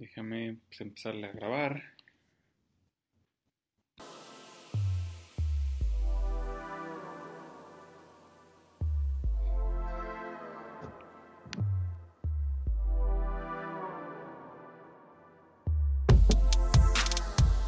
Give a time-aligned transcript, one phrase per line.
[0.00, 1.82] Déjame pues, empezarle a grabar.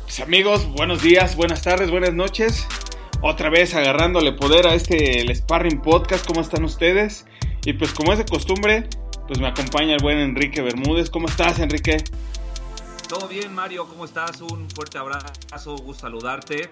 [0.05, 2.67] Pues, amigos, buenos días, buenas tardes, buenas noches.
[3.21, 6.27] Otra vez agarrándole poder a este el Sparring Podcast.
[6.27, 7.27] ¿Cómo están ustedes?
[7.67, 8.89] Y pues como es de costumbre,
[9.27, 11.11] pues me acompaña el buen Enrique Bermúdez.
[11.11, 12.03] ¿Cómo estás, Enrique?
[13.09, 14.41] Todo bien, Mario, ¿cómo estás?
[14.41, 16.71] Un fuerte abrazo, gusto saludarte.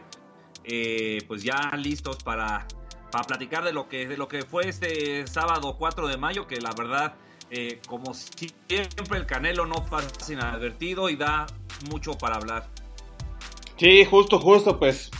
[0.65, 2.67] Eh, pues ya listos para,
[3.11, 6.61] para platicar de lo, que, de lo que fue este sábado 4 de mayo, que
[6.61, 7.15] la verdad,
[7.51, 11.47] eh, como siempre, el Canelo no pasa inadvertido y da
[11.91, 12.69] mucho para hablar.
[13.77, 15.11] Sí, justo, justo, pues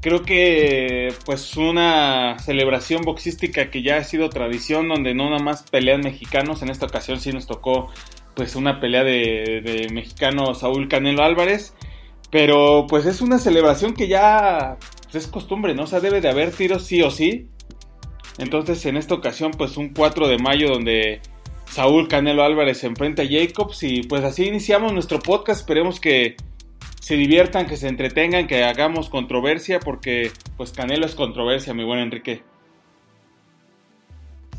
[0.00, 5.62] creo que pues una celebración boxística que ya ha sido tradición, donde no nada más
[5.70, 7.90] pelean mexicanos, en esta ocasión sí nos tocó
[8.34, 11.74] pues una pelea de, mexicano Saúl Canelo Álvarez,
[12.30, 15.84] pero pues es una celebración que ya pues, es costumbre, ¿no?
[15.84, 17.48] O sea, debe de haber tiros sí o sí.
[18.38, 21.22] Entonces en esta ocasión pues un 4 de mayo donde
[21.70, 26.36] Saúl Canelo Álvarez se enfrenta a Jacobs y pues así iniciamos nuestro podcast, esperemos que
[27.00, 32.00] se diviertan, que se entretengan, que hagamos controversia, porque pues Canelo es controversia, mi buen
[32.00, 32.42] Enrique.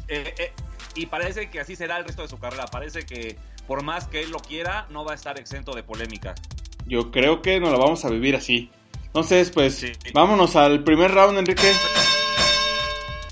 [0.08, 0.52] Eh, eh,
[0.96, 2.66] y parece que así será el resto de su carrera.
[2.68, 6.36] Parece que por más que él lo quiera, no va a estar exento de polémica.
[6.86, 8.72] Yo creo que no lo vamos a vivir así.
[9.08, 11.72] Entonces, pues, vámonos al primer round, Enrique.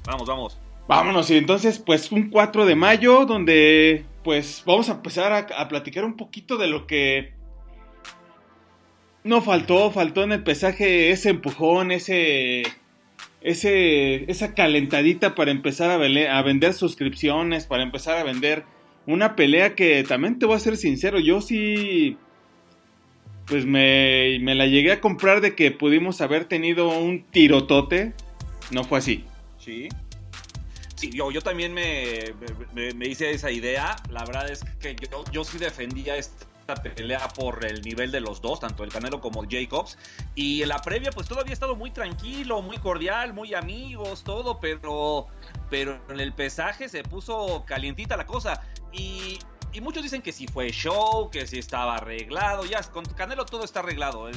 [0.06, 0.58] Vamos, vamos.
[0.88, 6.04] Vámonos, y entonces, pues, un 4 de mayo, donde, pues, vamos a empezar a platicar
[6.04, 7.35] un poquito de lo que
[9.26, 12.62] no faltó, faltó en el pesaje ese empujón, ese,
[13.42, 18.66] ese, esa calentadita para empezar a, vender suscripciones, para empezar a vender
[19.08, 22.18] una pelea que también te voy a ser sincero, yo sí,
[23.48, 28.14] pues me, me la llegué a comprar de que pudimos haber tenido un tirotote,
[28.70, 29.26] no fue así.
[29.58, 29.90] Sí.
[30.94, 32.20] Sí, yo, yo también me,
[32.74, 33.98] me, hice esa idea.
[34.12, 38.42] La verdad es que yo, yo sí defendía este pelea por el nivel de los
[38.42, 39.98] dos, tanto el Canelo como Jacobs.
[40.34, 44.60] Y en la previa, pues todavía ha estado muy tranquilo, muy cordial, muy amigos, todo,
[44.60, 45.28] pero,
[45.70, 48.64] pero en el pesaje se puso calientita la cosa.
[48.92, 49.38] Y,
[49.74, 52.66] y muchos dicen que si fue show, que si estaba arreglado.
[52.66, 54.28] Ya, con Canelo todo está arreglado.
[54.30, 54.36] Él,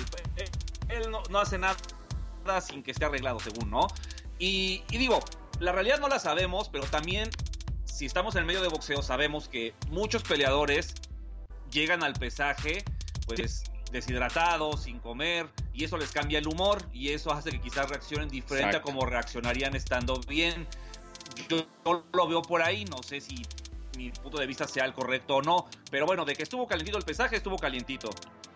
[1.31, 1.77] no, hace nada
[2.61, 3.87] sin que esté arreglado, según, ¿no?
[4.39, 5.21] Y, y digo,
[5.61, 7.31] la realidad no la sabemos, pero también
[7.85, 10.95] si estamos en el medio de boxeo, sabemos que muchos peleadores
[11.71, 12.85] llegan al pesaje
[13.27, 17.89] pues deshidratados, sin comer, y eso les cambia el humor y eso hace que quizás
[17.89, 20.67] reaccionen diferente a como reaccionarían estando bien.
[21.49, 21.67] Yo,
[22.13, 23.43] lo veo por ahí, no sé si
[23.97, 26.99] mi punto de vista sea el correcto o no, pero bueno, de que estuvo calientito
[26.99, 28.11] el pesaje, estuvo calientito.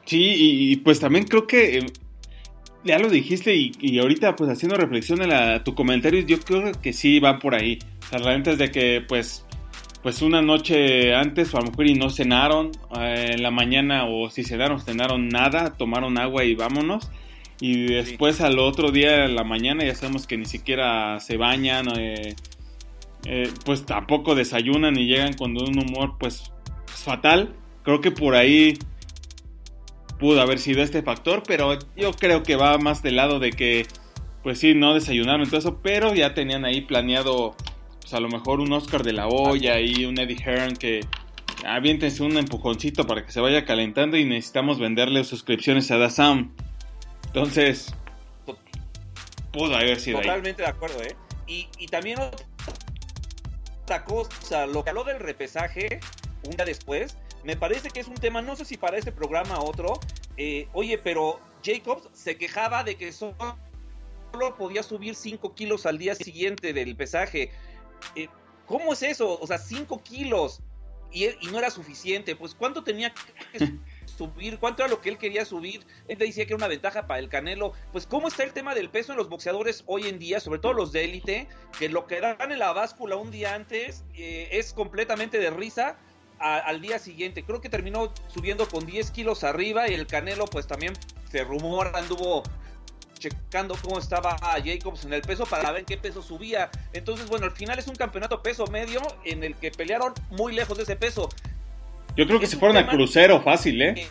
[0.05, 0.35] Sí,
[0.71, 1.87] y, pues también creo que eh,
[2.85, 7.21] ya lo dijiste y, ahorita pues haciendo reflexión en tu comentario, yo creo que sí
[7.21, 7.79] va por ahí.
[8.05, 9.45] O sea, realmente es de que pues
[10.03, 14.05] pues una noche antes o a lo mejor y no cenaron, eh, en la mañana
[14.07, 17.11] o si cenaron, cenaron nada, tomaron agua y vámonos.
[17.61, 21.87] Y después al otro día en la mañana ya sabemos que ni siquiera se bañan,
[21.97, 22.35] eh,
[23.25, 26.53] eh, pues tampoco desayunan y llegan con un humor pues,
[26.87, 27.55] pues, fatal.
[27.85, 28.79] Creo que por ahí
[30.19, 33.87] pudo haber sido este factor, pero yo creo que va más del lado de que
[34.43, 37.55] pues sí, no desayunaron y todo eso, pero ya tenían ahí planeado
[38.03, 41.01] pues, a lo mejor un Oscar de la olla y un Eddie Hearn que
[41.65, 46.55] aviéntense un empujoncito para que se vaya calentando y necesitamos venderle suscripciones a Dazam.
[47.27, 47.95] Entonces,
[49.53, 51.17] pudo haber sido Totalmente de acuerdo, ¿eh?
[51.47, 52.19] Y, y también
[53.85, 56.01] otra cosa, lo que habló del repesaje
[56.45, 59.59] un día después, me parece que es un tema, no sé si para este programa
[59.59, 60.01] o otro,
[60.37, 63.37] eh, oye, pero Jacobs se quejaba de que solo
[64.59, 67.51] podía subir 5 kilos al día siguiente del pesaje.
[68.17, 68.29] Eh,
[68.67, 69.39] ¿cómo es eso?
[69.41, 70.61] O sea, 5 kilos
[71.13, 72.37] y, no era suficiente.
[72.37, 73.13] Pues, ¿cuánto tenía
[73.53, 73.73] que
[74.17, 74.59] subir?
[74.59, 75.85] ¿Cuánto era lo que él quería subir?
[76.09, 77.73] Él decía que era una ventaja para el Canelo.
[77.93, 80.73] Pues, ¿cómo está el tema del peso en los boxeadores hoy en día, sobre todo
[80.73, 81.49] los de élite,
[81.79, 85.97] que lo que dan en la báscula un día antes eh, es completamente de risa?
[86.43, 87.45] al día siguiente.
[87.45, 90.93] Creo que terminó subiendo con 10 kilos arriba y el Canelo pues también
[91.31, 92.43] se rumora, anduvo
[93.23, 96.71] checando cómo estaba Jacobs en el peso para ver en qué peso subía.
[96.93, 100.77] Entonces, bueno, al final es un campeonato peso medio en el que pelearon muy lejos
[100.77, 101.29] de ese peso.
[102.17, 104.09] Yo creo que se fueron a crucero fácil, ¿eh?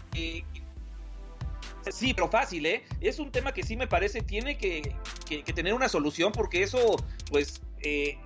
[1.89, 2.83] Sí, pero fácil, ¿eh?
[3.01, 4.95] Es un tema que sí me parece tiene que,
[5.53, 6.95] tener una solución porque eso,
[7.29, 8.17] pues, eh,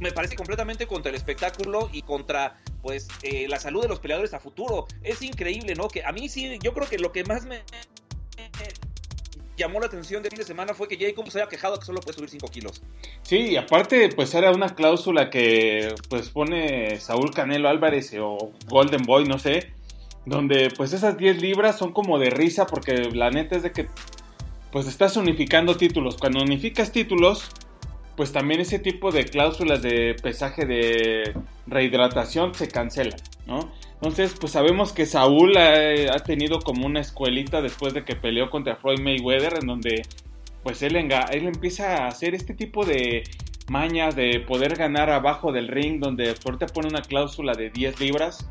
[0.00, 4.34] me parece completamente contra el espectáculo y contra pues eh, la salud de los peleadores
[4.34, 4.86] a futuro.
[5.02, 5.88] Es increíble, ¿no?
[5.88, 7.62] Que a mí sí, yo creo que lo que más me
[9.58, 12.00] llamó la atención de fin de semana fue que Jacob se haya quejado que solo
[12.00, 12.80] puede subir 5 kilos.
[13.22, 19.02] Sí, y aparte, pues era una cláusula que pues pone Saúl Canelo Álvarez o Golden
[19.02, 19.72] Boy, no sé,
[20.24, 23.88] donde pues esas 10 libras son como de risa porque la neta es de que
[24.70, 26.16] pues estás unificando títulos.
[26.16, 27.50] Cuando unificas títulos,
[28.16, 31.34] pues también ese tipo de cláusulas de pesaje de
[31.66, 33.72] rehidratación se cancelan, ¿no?
[34.00, 38.76] Entonces, pues sabemos que Saúl ha, tenido como una escuelita después de que peleó contra
[38.76, 40.02] Floyd Mayweather, en donde
[40.62, 43.24] pues él, él empieza a hacer este tipo de
[43.68, 48.48] mañas de poder ganar abajo del ring, donde te pone una cláusula de 10 libras,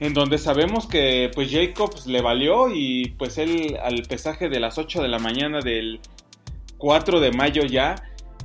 [0.00, 4.78] en donde sabemos que pues Jacobs le valió y pues él al pesaje de las
[4.78, 6.00] 8 de la mañana del
[6.78, 7.94] 4 de mayo ya,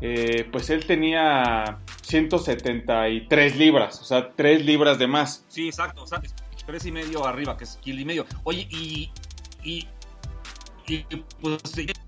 [0.02, 5.46] eh, pues él tenía 173 libras, o sea, 3 libras de más.
[5.48, 6.22] Sí, exacto, o sea,
[6.66, 8.26] 3 y medio arriba, que es kilo y medio.
[8.44, 9.12] Oye, y,
[9.64, 9.88] y,
[11.40, 11.62] pues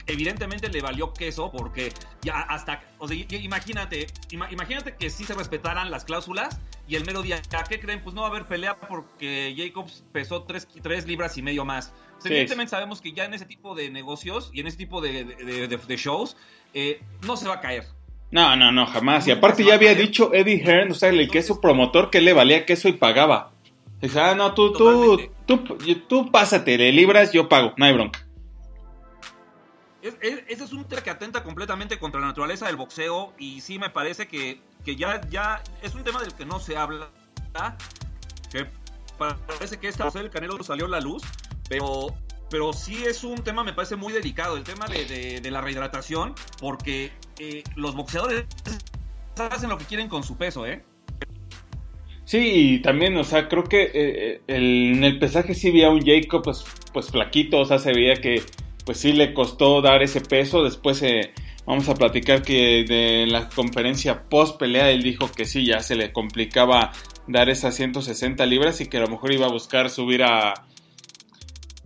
[0.07, 1.94] evidentemente le valió queso porque
[2.24, 7.21] ya hasta, o sea, imagínate, imagínate que si se respetaran las cláusulas y el mero
[7.21, 7.39] día,
[7.69, 8.01] ¿qué creen?
[8.01, 11.94] Pues no va a haber pelea porque Jacobs pesó 3, libras y medio más.
[12.25, 15.97] evidentemente sabemos que ya en ese tipo de negocios y en ese tipo de, de
[15.97, 16.36] shows
[16.74, 17.86] eh, no se va a caer.
[18.31, 19.28] No, no, no, jamás.
[19.28, 22.66] Y aparte ya había dicho Eddie Hearn, o sea, el queso promotor que le valía
[22.66, 23.51] queso y pagaba.
[24.01, 28.25] Dice, ah, no, tú, tú, tú, tú, pásate, le libras, yo pago, no hay bronca.
[30.01, 33.92] ese es un tema que atenta completamente contra la naturaleza del boxeo y sí me
[33.92, 37.10] parece que, que ya, ya es un tema del que no se habla,
[38.51, 38.66] que
[39.19, 41.22] parece que esta el Canelo salió a la luz,
[41.69, 42.16] pero
[42.51, 47.12] pero sí es un tema, me parece muy delicado, el tema de, la rehidratación, porque
[47.42, 48.46] eh, los boxeadores
[49.40, 50.84] hacen lo que quieren con su peso, ¿eh?
[52.24, 56.44] Sí, y también, o sea, creo que eh, en el pesaje sí había un Jacob,
[56.44, 58.44] pues, pues flaquito, o sea, se veía que
[58.86, 60.64] pues sí le costó dar ese peso.
[60.64, 61.34] Después eh,
[61.66, 65.96] vamos a platicar que de la conferencia post pelea él dijo que sí, ya se
[65.96, 66.92] le complicaba
[67.28, 70.66] dar esas 160 libras y que a lo mejor iba a buscar subir a,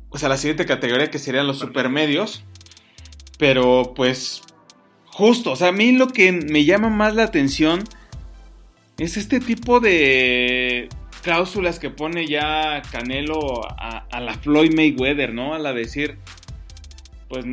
[0.10, 2.44] pues a la siguiente categoría que serían los supermedios.
[3.38, 4.45] Pero pues
[5.16, 7.86] justo, o sea, a mí lo que me llama más la atención
[8.98, 10.90] es este tipo de
[11.22, 15.54] cláusulas que pone ya Canelo a, la Floyd Mayweather, ¿no?
[15.54, 16.18] A la decir,
[17.30, 17.46] pues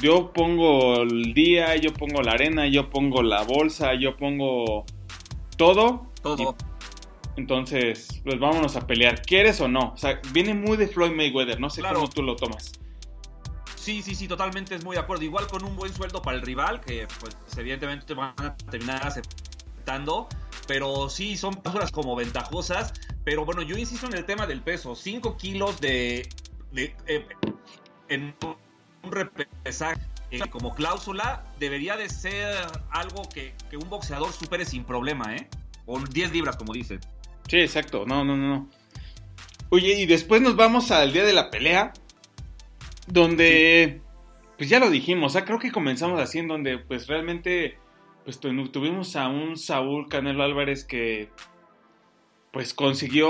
[0.00, 4.86] yo pongo el día, yo pongo la arena, yo pongo la bolsa, yo pongo
[5.58, 6.06] todo.
[6.22, 6.56] Todo.
[7.36, 9.20] Entonces, pues vámonos a pelear.
[9.20, 9.92] ¿Quieres o no?
[9.92, 11.60] O sea, viene muy de Floyd Mayweather.
[11.60, 12.72] No sé cómo tú lo tomas.
[13.82, 15.24] Sí, sí, sí, totalmente es muy de acuerdo.
[15.24, 19.04] Igual con un buen sueldo para el rival, que pues evidentemente te van a terminar
[19.04, 20.28] aceptando.
[20.68, 22.92] Pero sí, son posturas como ventajosas.
[23.24, 24.94] Pero bueno, yo insisto en el tema del peso.
[24.94, 26.28] 5 kilos de...
[26.76, 27.26] Eh,
[28.08, 28.36] en
[29.02, 30.00] un repesaje
[30.30, 32.54] eh, como cláusula debería de ser
[32.90, 35.48] algo que, que un boxeador supere sin problema, ¿eh?
[35.86, 37.00] O 10 libras, como dicen.
[37.48, 38.04] Sí, exacto.
[38.06, 38.70] No, no, no.
[39.70, 41.92] Oye, y después nos vamos al día de la pelea.
[43.12, 44.00] Donde.
[44.56, 45.32] Pues ya lo dijimos.
[45.32, 47.78] O sea, creo que comenzamos así en donde, pues realmente.
[48.24, 51.28] Pues tuvimos a un Saúl Canelo Álvarez que.
[52.52, 53.28] Pues consiguió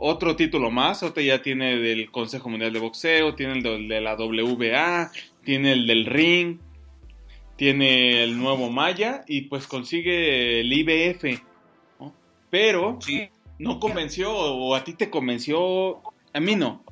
[0.00, 1.02] otro título más.
[1.02, 3.34] Otro ya tiene del Consejo Mundial de Boxeo.
[3.34, 5.10] Tiene el de la WBA.
[5.44, 6.58] Tiene el del Ring.
[7.56, 9.24] Tiene el nuevo Maya.
[9.26, 11.40] Y pues consigue el IBF.
[12.50, 12.98] Pero.
[13.00, 13.28] Sí
[13.58, 16.83] no convenció o a ti te convenció, a mí no.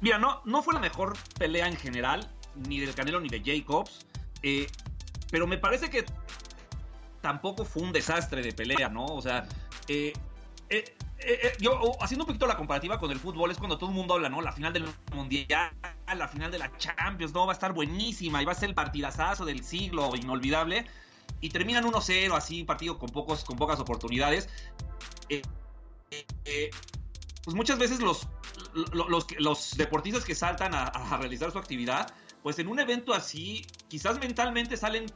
[0.00, 4.06] Mira, no, no fue la mejor pelea en general, ni del Canelo ni de Jacobs,
[4.42, 4.66] eh,
[5.30, 6.04] pero me parece que
[7.20, 9.04] tampoco fue un desastre de pelea, ¿no?
[9.04, 9.46] O sea,
[9.88, 10.12] eh,
[10.70, 14.14] eh, yo haciendo un poquito la comparativa con el fútbol, es cuando todo el mundo
[14.14, 14.40] habla, ¿no?
[14.40, 15.70] La final del Mundial,
[16.16, 17.46] la final de la Champions, ¿no?
[17.46, 20.86] Va a estar buenísima y va a ser el partidazazo del siglo, inolvidable
[21.42, 24.48] y terminan 1-0, así, partido con, pocos, con pocas oportunidades.
[27.44, 28.26] Pues muchas veces los,
[28.74, 32.12] los, deportistas que saltan a, realizar su actividad,
[32.42, 35.06] pues en un evento así, quizás mentalmente salen,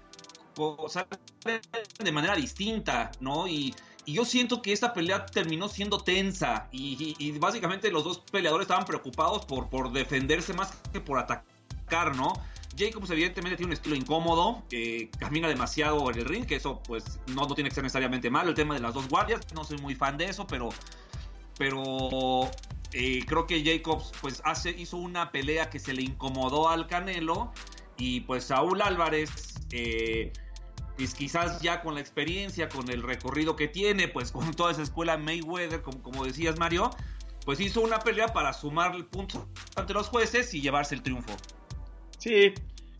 [1.98, 3.46] de manera distinta, ¿no?
[3.46, 3.74] Y,
[4.06, 8.84] yo siento que esta pelea terminó siendo tensa y, y, básicamente los dos peleadores estaban
[8.84, 12.34] preocupados por, defenderse más que por atacar, ¿no?
[12.76, 14.62] Jacobs evidentemente tiene un estilo incómodo,
[15.18, 18.50] camina demasiado en el ring, que eso pues no, no tiene que ser necesariamente malo.
[18.50, 20.68] El tema de las dos guardias, no soy muy fan de eso, pero,
[21.56, 22.50] pero
[22.94, 27.52] eh, creo que Jacobs pues hace, hizo una pelea que se le incomodó al Canelo
[27.96, 29.54] y pues Saúl Álvarez...
[29.72, 30.32] Eh,
[30.96, 34.82] pues quizás ya con la experiencia, con el recorrido que tiene, pues con toda esa
[34.82, 36.90] escuela Mayweather, como, como decías Mario,
[37.44, 41.34] pues hizo una pelea para sumar el punto ante los jueces y llevarse el triunfo.
[42.18, 42.54] Sí,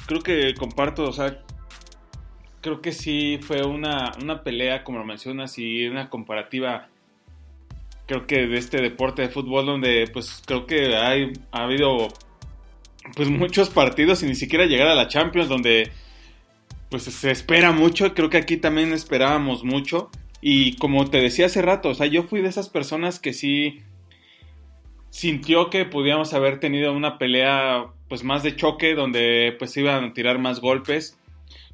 [0.07, 1.43] creo que comparto, o sea,
[2.61, 6.89] creo que sí fue una, una pelea, como lo mencionas, y una comparativa,
[8.07, 12.09] creo que de este deporte de fútbol donde pues creo que hay, ha habido
[13.17, 15.91] pues muchos partidos y ni siquiera llegar a la Champions donde
[16.91, 21.63] pues se espera mucho, creo que aquí también esperábamos mucho y como te decía hace
[21.63, 23.81] rato, o sea, yo fui de esas personas que sí
[25.09, 30.13] sintió que podíamos haber tenido una pelea pues más de choque donde pues iban a
[30.13, 31.19] tirar más golpes.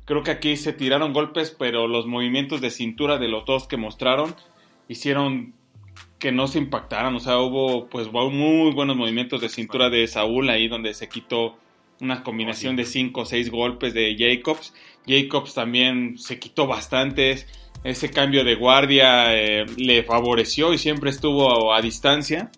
[0.04, 3.76] Creo que aquí se tiraron golpes, pero los movimientos de cintura de los dos que
[3.76, 4.36] mostraron
[4.88, 5.54] hicieron
[6.20, 7.16] que no se impactaran.
[7.16, 11.56] O sea, hubo pues muy buenos movimientos de cintura de Saúl ahí donde se quitó
[12.00, 14.72] una combinación de 5 o 6 golpes de Jacobs.
[15.08, 17.48] Jacobs también se quitó bastantes.
[17.82, 22.50] Ese cambio de guardia eh, le favoreció y siempre estuvo a distancia.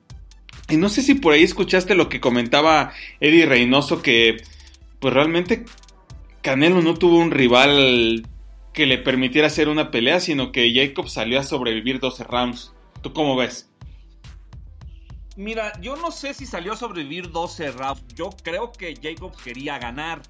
[0.69, 4.39] Y no sé si por ahí escuchaste lo que comentaba Eddie Reynoso, que
[4.99, 5.65] pues realmente
[6.41, 8.27] Canelo no tuvo un rival
[8.73, 12.73] que le permitiera hacer una pelea, sino que Jacob salió a sobrevivir 12 rounds.
[13.03, 13.69] ¿Tú cómo ves?
[15.37, 18.05] Mira, yo no sé si salió a sobrevivir 12 rounds.
[18.15, 20.23] Yo creo que Jacob quería ganar.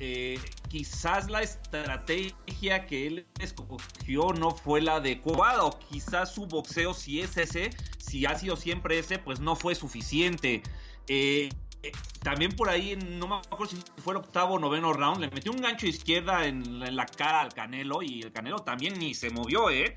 [0.00, 6.94] Eh, quizás la estrategia que él escogió no fue la adecuada o quizás su boxeo
[6.94, 10.62] si es ese, si ha sido siempre ese, pues no fue suficiente.
[11.08, 11.48] Eh,
[11.82, 11.92] eh,
[12.22, 15.52] también por ahí, no me acuerdo si fue el octavo o noveno round, le metió
[15.52, 19.70] un gancho izquierda en, la cara al Canelo y el Canelo también ni se movió,
[19.70, 19.96] ¿eh?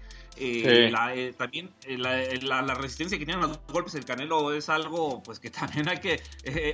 [1.38, 6.00] también la, resistencia que tienen los golpes del Canelo es algo pues que también hay
[6.00, 6.22] que,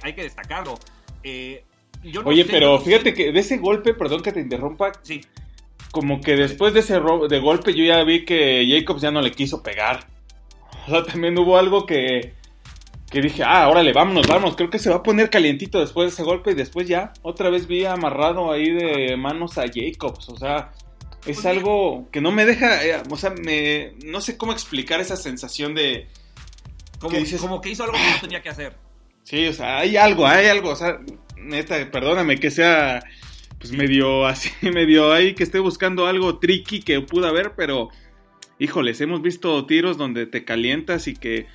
[0.02, 0.78] hay que destacarlo.
[2.26, 4.92] Oye, pero fíjate que de ese golpe, perdón que te interrumpa.
[5.02, 5.22] Sí.
[5.92, 9.32] Como que después de ese de golpe yo ya vi que Jacobs ya no le
[9.32, 10.08] quiso pegar.
[10.88, 12.34] O sea, también hubo algo que,
[13.10, 14.56] que dije, ah, órale, vámonos, vámonos.
[14.56, 17.50] Creo que se va a poner calientito después de ese golpe y después ya otra
[17.50, 20.28] vez vi amarrado ahí de manos a Jacobs.
[20.30, 20.74] O sea,
[21.26, 25.16] es algo que no me deja, eh, o sea, me, no sé cómo explicar esa
[25.16, 26.08] sensación de...
[27.00, 28.76] Como que, dices, como que hizo algo que no tenía que hacer.
[29.24, 31.00] Sí, o sea, hay algo, hay algo, o sea,
[31.38, 33.04] neta, perdóname que sea
[33.60, 37.90] pues medio así, medio ahí que esté buscando algo tricky que pudo haber, pero
[38.60, 41.48] híjoles, hemos visto tiros donde te calientas y que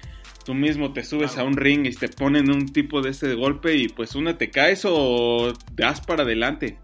[0.45, 3.77] tú mismo te subes a un ring y te ponen un tipo de ese golpe
[3.77, 6.79] y pues una te caes o das para adelante.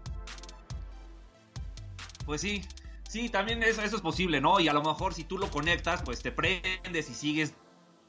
[2.25, 2.61] Pues sí,
[3.07, 4.59] sí, también eso, eso es posible, ¿no?
[4.59, 7.53] Y a lo mejor si tú lo conectas, pues te prendes y sigues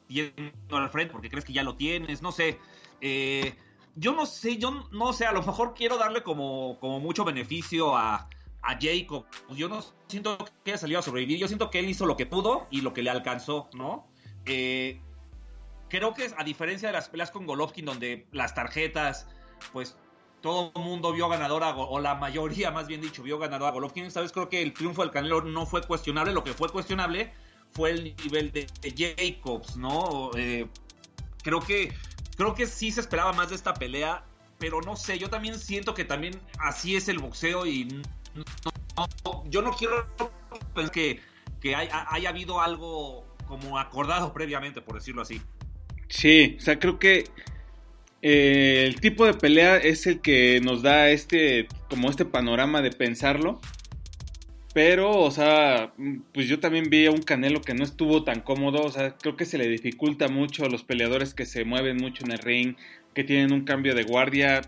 [0.08, 2.58] yendo al frente porque crees que ya lo tienes, no sé.
[3.00, 3.54] Eh,
[3.96, 7.96] yo no sé, yo no sé, a lo mejor quiero darle como, como mucho beneficio
[7.96, 8.28] a,
[8.62, 9.26] a Jacob.
[9.50, 12.26] Yo no siento que haya salido a sobrevivir, yo siento que él hizo lo que
[12.26, 14.06] pudo y lo que le alcanzó, ¿no?
[14.46, 15.00] Eh,
[15.90, 19.26] creo que a diferencia de las peleas con Golovkin, donde las tarjetas,
[19.72, 19.96] pues
[20.40, 24.04] todo el mundo vio ganadora, o la mayoría más bien dicho, vio ganadora a Golovkin.
[24.04, 27.32] Esta vez creo que el triunfo del Canelo no fue cuestionable, lo que fue cuestionable
[27.72, 30.30] fue el nivel de, Jacobs, ¿no?
[30.34, 30.66] Eh,
[31.42, 31.92] creo que
[32.40, 34.24] Creo que sí se esperaba más de esta pelea,
[34.58, 38.00] pero no sé, yo también siento que también así es el boxeo y
[39.50, 40.08] yo no quiero
[40.90, 41.20] que,
[41.60, 45.42] que haya habido algo como acordado previamente, por decirlo así.
[46.10, 47.24] Sí, o sea, creo que
[48.20, 52.90] eh, el tipo de pelea es el que nos da este, como este panorama de
[52.90, 53.60] pensarlo.
[54.74, 55.92] Pero, o sea,
[56.34, 58.82] pues yo también vi a un Canelo que no estuvo tan cómodo.
[58.82, 62.24] O sea, creo que se le dificulta mucho a los peleadores que se mueven mucho
[62.24, 62.76] en el ring,
[63.14, 64.62] que tienen un cambio de guardia.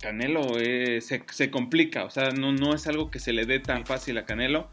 [0.00, 3.86] Canelo eh, se, complica, o sea, no, no es algo que se le dé tan
[3.86, 4.70] fácil a Canelo.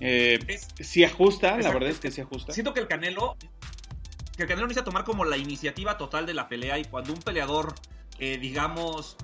[0.00, 0.38] Eh,
[0.80, 2.52] sí ajusta, la verdad es que sí ajusta.
[2.52, 3.36] Siento que el Canelo,
[4.42, 7.20] que el Canelo necesita tomar como la iniciativa total de la pelea y cuando un
[7.20, 7.74] peleador,
[8.18, 9.16] eh, digamos,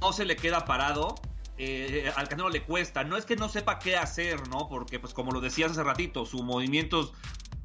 [0.00, 1.14] no, se le queda parado,
[1.58, 3.04] eh, al Canelo le cuesta.
[3.04, 4.68] No es que no sepa qué hacer, ¿no?
[4.68, 7.12] Porque, pues, como lo decías hace ratito, sus movimientos,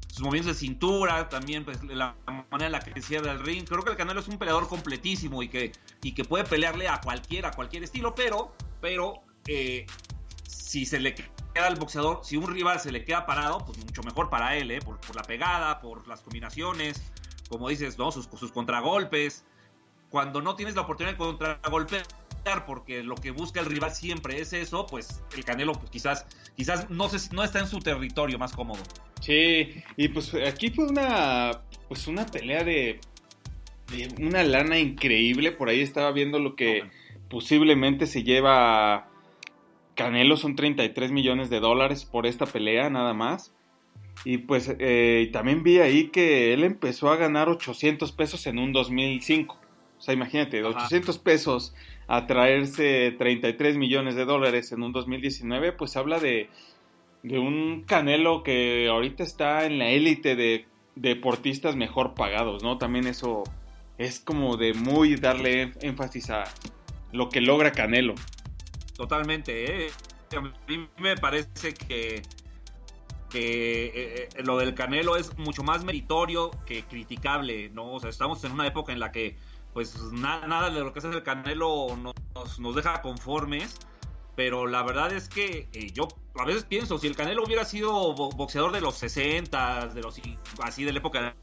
[0.08, 2.14] sus movimientos de cintura, también, pues, la
[2.50, 3.66] manera en la que cierra el ring.
[3.66, 5.72] Creo que el Canelo es un peleador completísimo y que,
[6.02, 9.86] y que puede pelearle a cualquiera, a cualquier estilo, pero, pero, eh,
[10.46, 11.14] si se le
[11.54, 14.80] al boxeador, si un rival se le queda parado, pues mucho mejor para él, ¿eh?
[14.80, 17.02] Por, la pegada, por las combinaciones,
[17.48, 18.12] como dices, ¿no?
[18.12, 19.44] Sus, sus contragolpes.
[20.10, 22.04] Cuando no tienes la oportunidad de contragolpear,
[22.66, 26.26] porque lo que busca el rival siempre es eso, pues el Canelo pues quizás
[26.56, 28.82] quizás no se, no está en su territorio más cómodo.
[29.20, 33.00] Sí, y pues aquí fue una pues una pelea de,
[34.18, 36.84] una lana increíble, por ahí estaba viendo lo que
[37.30, 39.08] posiblemente se lleva
[39.98, 43.52] Canelo son 33 millones de dólares por esta pelea nada más.
[44.24, 48.72] Y pues eh, también vi ahí que él empezó a ganar 800 pesos en un
[48.72, 49.58] 2005.
[49.98, 51.74] O sea, imagínate, de 800 pesos
[52.06, 56.48] a traerse 33 millones de dólares en un 2019, pues habla de,
[57.24, 62.78] de un Canelo que ahorita está en la élite de deportistas mejor pagados, ¿no?
[62.78, 63.42] También eso
[63.98, 66.44] es como de muy darle énfasis a
[67.10, 68.14] lo que logra Canelo.
[68.98, 69.90] Totalmente, ¿eh?
[70.36, 72.20] A mí me parece que,
[73.30, 77.94] que eh, eh, lo del Canelo es mucho más meritorio que criticable, ¿no?
[77.94, 79.36] O sea, estamos en una época en la que
[79.72, 83.78] pues nada de lo que es el Canelo nos, nos deja conformes
[84.38, 88.70] pero la verdad es que yo a veces pienso, si el Canelo hubiera sido boxeador
[88.70, 90.20] de los 60, de los
[90.62, 91.34] así de la época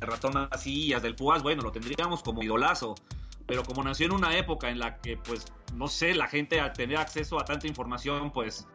[0.00, 2.94] de ratón Macías, del Púas, bueno, lo tendríamos como idolazo.
[3.46, 6.72] Pero como nació en una época en la que, pues, no sé, la gente al
[6.72, 8.66] tener acceso a tanta información, pues,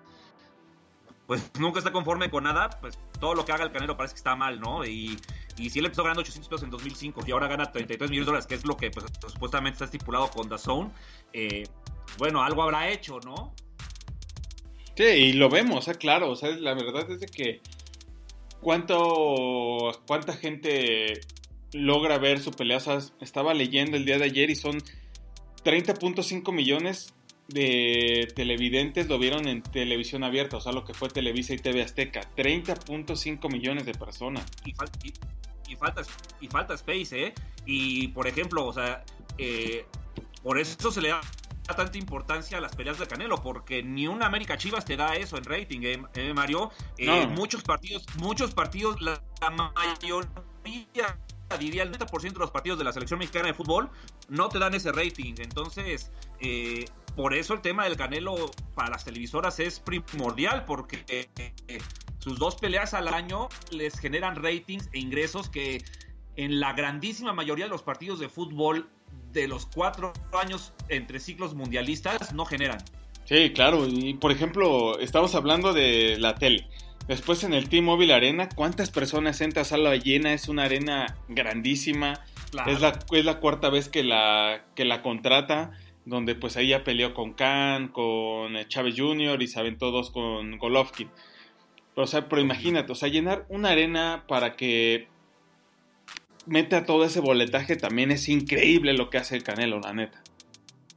[1.25, 4.19] pues nunca está conforme con nada, pues todo lo que haga el Canelo parece que
[4.19, 4.85] está mal, ¿no?
[4.85, 5.19] Y,
[5.57, 8.29] y si él empezó ganando 800 pesos en 2005 y ahora gana 33 millones de
[8.29, 10.91] dólares, que es lo que pues, supuestamente está estipulado con DAZN,
[11.33, 11.63] eh,
[12.17, 13.53] bueno, algo habrá hecho, ¿no?
[14.95, 17.61] Sí, y lo vemos, sea, claro, o sea, la verdad es de que
[18.61, 21.21] cuánto, cuánta gente
[21.77, 24.81] logra ver su pelea, o sea, estaba leyendo el día de ayer y son
[25.63, 27.13] 30.5 millones
[27.47, 31.81] de televidentes lo vieron en televisión abierta, o sea, lo que fue Televisa y TV
[31.81, 34.45] Azteca, 30.5 millones de personas.
[34.65, 36.01] Y, falta,
[36.41, 37.33] y falta space, ¿eh?
[37.65, 39.03] Y, por ejemplo, o sea,
[39.37, 39.85] eh,
[40.43, 41.21] por eso se le da
[41.75, 45.37] tanta importancia a las peleas de Canelo, porque ni una América Chivas te da eso
[45.37, 46.71] en rating, ¿eh, eh Mario?
[46.97, 51.19] Eh, muchos partidos, muchos partidos, la, mayoría,
[51.59, 53.89] diría el 90% de los partidos de la selección mexicana de fútbol
[54.29, 55.35] no te dan ese rating.
[55.37, 56.85] Entonces, eh,
[57.15, 61.29] por eso el tema del Canelo para las televisoras es primordial, porque
[62.19, 65.83] sus dos peleas al año les generan ratings e ingresos que
[66.35, 68.89] en la grandísima mayoría de los partidos de fútbol
[69.31, 72.83] de los cuatro años entre ciclos mundialistas no generan.
[73.25, 73.85] Sí, claro.
[73.87, 76.67] Y por ejemplo, estamos hablando de la tele.
[77.07, 80.33] Después en el T-Mobile Arena, ¿cuántas personas entra a sala llena?
[80.33, 82.13] Es una arena grandísima.
[82.65, 85.71] Es, la, es la cuarta vez que la, que la contrata,
[86.05, 89.41] donde pues ahí ya peleó con Khan, con Chávez Jr.
[89.41, 91.09] y saben todos con Golovkin.
[91.95, 95.07] Pero, o sea, pero imagínate, o sea, llenar una arena para que
[96.45, 100.21] mete a todo ese boletaje, también es increíble lo que hace el Canelo, la neta.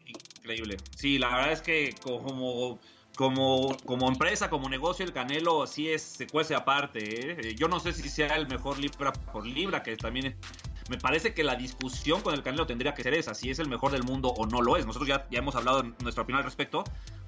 [0.06, 0.76] Increíble.
[0.96, 2.78] Sí, la verdad es que como,
[3.20, 7.32] como, como empresa, como negocio, el Canelo sí es, se cuece aparte.
[7.32, 7.54] ¿eh?
[7.54, 10.38] Yo no sé si sea el mejor libra por libra, que también
[10.88, 13.68] me parece que la discusión con el Canelo tendría que ser esa, si es el
[13.68, 14.86] mejor del mundo o no lo es.
[14.86, 16.82] Nosotros ya, ya hemos hablado en nuestra opinión al respecto,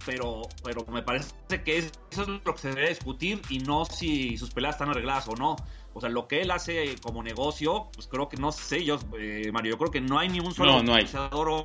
[0.07, 4.39] pero, pero me parece que eso es lo que se debe discutir y no si
[4.39, 5.57] sus peleas están arregladas o no.
[5.93, 9.51] O sea, lo que él hace como negocio, pues creo que no sé yo, eh,
[9.53, 10.95] Mario, yo creo que no hay ni un solo no,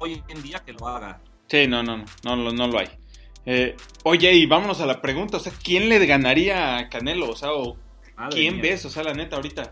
[0.02, 1.22] hoy en día que lo haga.
[1.48, 2.90] Sí, no, no, no, no, no lo hay.
[3.50, 7.30] Eh, oye, y vámonos a la pregunta, o sea, ¿quién le ganaría a Canelo?
[7.30, 7.52] O sea,
[8.30, 8.84] ¿quién ves?
[8.84, 9.70] O sea, la neta, ahorita.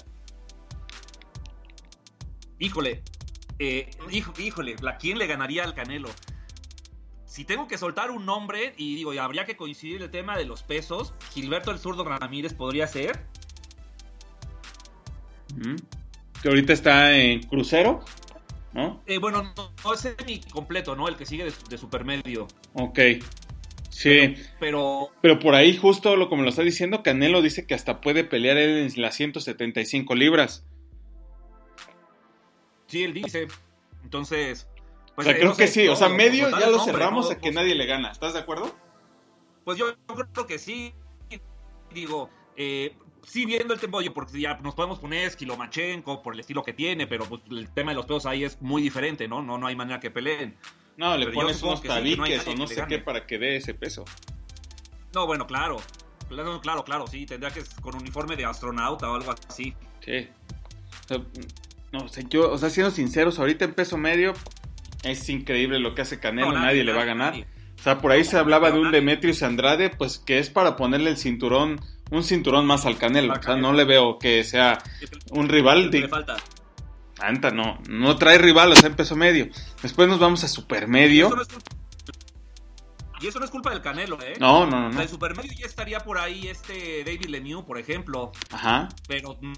[2.58, 3.04] Híjole,
[3.60, 3.90] eh,
[4.38, 6.08] híjole, ¿la quién le ganaría al Canelo?
[7.26, 10.46] Si tengo que soltar un nombre, y digo, y habría que coincidir el tema de
[10.46, 13.26] los pesos, Gilberto el Zurdo Ramírez podría ser.
[16.42, 18.06] Que ahorita está en crucero,
[18.72, 19.04] ¿no?
[19.06, 21.10] Eh, bueno, no, es semi completo, ¿no?
[21.10, 22.48] El que sigue de, supermedio.
[22.74, 23.00] Ok.
[23.96, 24.36] Sí.
[24.60, 28.26] Pero, pero, por ahí, justo lo como lo está diciendo, Canelo dice que hasta puede
[28.26, 30.66] pelear él en las 175 libras.
[32.88, 33.48] Sí, él dice.
[34.04, 34.68] Entonces.
[35.16, 35.88] Pues, o sea, creo que sí.
[35.88, 38.12] o sea, medio ya lo cerramos a que nadie le gana.
[38.12, 38.76] ¿Estás de acuerdo?
[39.64, 39.96] Pues yo
[40.34, 40.94] creo que sí.
[41.94, 46.64] Digo, eh, sí viendo el tempo, porque ya nos podemos poner Esquilomachenko por el estilo
[46.64, 49.42] que tiene, pero pues, el tema de los pesos ahí es muy diferente, ¿no?
[49.42, 50.58] No, no hay manera que peleen.
[50.98, 54.06] No, le pones unos tabiques o no sé qué para que dé ese peso.
[55.14, 55.78] No, bueno, claro.
[56.62, 57.26] Claro, claro, sí.
[57.26, 59.74] Tendría que con uniforme de astronauta o algo así.
[60.00, 60.28] Sí.
[61.92, 64.34] no, sé, yo, o sea, siendo sinceros, ahorita en peso medio
[65.04, 67.36] es increíble lo que hace Canelo, nadie, le va a ganar.
[67.80, 71.12] O sea, por ahí se hablaba de un Demetrius Andrade, pues que es para ponerle
[71.12, 71.80] el cinturón
[72.12, 73.34] un cinturón más al Canelo.
[73.34, 74.82] O sea, no le veo que sea
[75.32, 75.92] un rival.
[75.92, 76.08] De...
[76.08, 76.38] falta.
[77.20, 79.48] Anta, no, no trae rival, o sea, en peso medio.
[79.82, 81.34] Después nos vamos a supermedio.
[83.22, 84.34] Y eso no es culpa del Canelo, ¿eh?
[84.40, 84.90] No, no, no.
[84.90, 85.02] no.
[85.02, 88.32] En supermedio ya estaría por ahí este David Lemieux, por ejemplo.
[88.52, 88.90] Ajá.
[89.08, 89.54] Pero mm,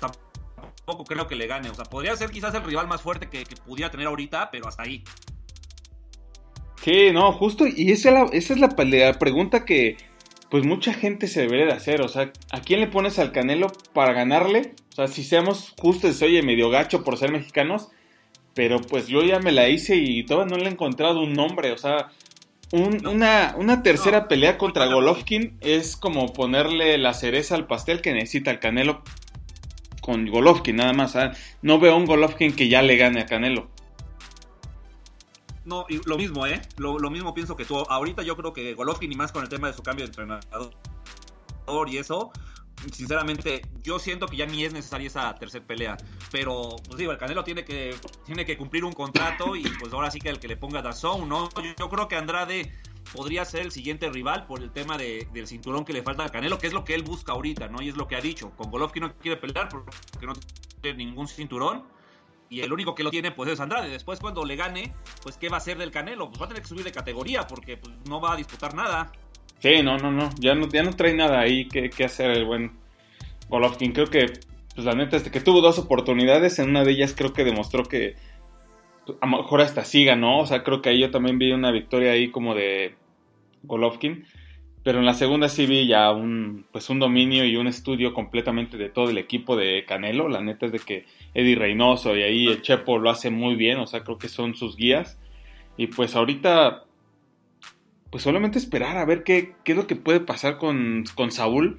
[0.00, 1.68] tampoco creo que le gane.
[1.68, 4.66] O sea, podría ser quizás el rival más fuerte que, que pudiera tener ahorita, pero
[4.66, 5.04] hasta ahí.
[6.82, 9.98] Sí, no, justo, y esa es la, esa es la, pregunta que
[10.50, 13.72] pues mucha gente se debería de hacer, o sea, ¿a quién le pones al Canelo
[13.92, 14.74] para ganarle?
[14.92, 17.88] O sea, si seamos justos, se oye medio gacho por ser mexicanos,
[18.54, 21.72] pero pues yo ya me la hice y todavía no le he encontrado un nombre,
[21.72, 22.08] o sea,
[22.72, 28.50] una, una, tercera pelea contra Golovkin es como ponerle la cereza al pastel que necesita
[28.50, 29.02] el Canelo
[30.02, 31.16] con Golovkin, nada más.
[31.62, 33.68] No veo un Golovkin que ya le gane a Canelo.
[35.68, 36.62] No, y lo mismo, ¿eh?
[36.78, 37.76] Lo, mismo pienso que tú.
[37.76, 40.72] Ahorita yo creo que Golovkin, y más con el tema de su cambio de entrenador
[41.90, 42.32] y eso,
[42.90, 45.98] sinceramente, yo siento que ya ni es necesaria esa tercera pelea.
[46.32, 50.10] Pero, pues digo, el Canelo tiene que, tiene que cumplir un contrato y pues ahora
[50.10, 51.50] sí que el que le ponga Dazón, ¿no?
[51.78, 52.72] Yo, creo que Andrade
[53.12, 56.30] podría ser el siguiente rival por el tema de, del cinturón que le falta al
[56.30, 57.82] Canelo, que es lo que él busca ahorita, ¿no?
[57.82, 58.52] Y es lo que ha dicho.
[58.56, 60.32] Con Golovkin no quiere pelear porque no
[60.80, 61.84] tiene ningún cinturón
[62.50, 63.88] y el único que lo tiene pues es Andrade.
[63.88, 66.28] Después cuando le gane, pues ¿qué va a hacer del Canelo?
[66.28, 69.12] Pues va a tener que subir de categoría porque pues, no va a disputar nada.
[69.58, 72.72] Sí, no, no, no, ya no, ya no trae nada ahí que, hacer el buen
[73.48, 73.92] Golovkin.
[73.92, 74.26] Creo que,
[74.74, 77.84] pues la neta, este que tuvo dos oportunidades, en una de ellas creo que demostró
[77.84, 78.14] que
[79.20, 81.72] a lo mejor hasta sí ganó, o sea, creo que ahí yo también vi una
[81.72, 82.94] victoria ahí como de
[83.64, 84.24] Golovkin.
[84.84, 88.76] Pero en la segunda sí vi ya un, pues un dominio y un estudio completamente
[88.76, 90.28] de todo el equipo de Canelo.
[90.28, 93.78] La neta es de que Eddie Reynoso y ahí el Chepo lo hace muy bien,
[93.78, 95.18] o sea, creo que son sus guías.
[95.76, 96.84] Y pues ahorita,
[98.10, 101.78] pues solamente esperar a ver qué, qué es lo que puede pasar con, con Saúl.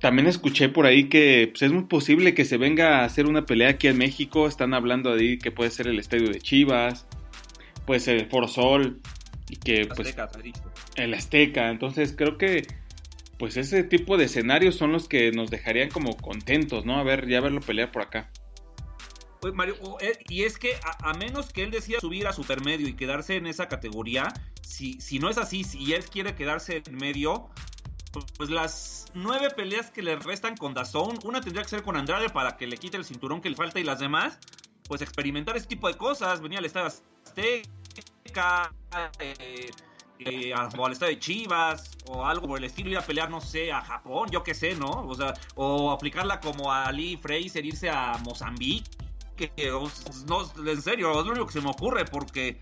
[0.00, 3.46] También escuché por ahí que pues, es muy posible que se venga a hacer una
[3.46, 4.46] pelea aquí en México.
[4.46, 7.06] Están hablando de ahí que puede ser el estadio de Chivas,
[7.86, 9.00] puede ser el Foro Sol
[9.48, 10.14] y que pues
[10.98, 11.70] el Azteca.
[11.70, 12.66] Entonces creo que
[13.38, 16.98] pues ese tipo de escenarios son los que nos dejarían como contentos, ¿no?
[16.98, 18.30] A ver, ya verlo pelear por acá.
[19.54, 23.36] Mario, eh, y es que a, menos que él decida subir a supermedio y quedarse
[23.36, 27.48] en esa categoría, si, si no es así, si él quiere quedarse en medio,
[28.36, 32.30] pues las nueve peleas que le restan con Dazón, una tendría que ser con Andrade
[32.30, 34.38] para que le quite el cinturón que le falta y las demás,
[34.88, 38.74] pues experimentar ese tipo de cosas, venía al Estadio Azteca,
[39.20, 39.70] eh,
[40.20, 43.70] eh, al estado de Chivas o algo por el estilo, ir a pelear, no sé,
[43.72, 44.90] a Japón, yo qué sé, ¿no?
[44.90, 48.90] O sea, o aplicarla como a Lee Fraser, irse a Mozambique,
[49.36, 52.58] que, en serio, es lo único que se me ocurre, porque,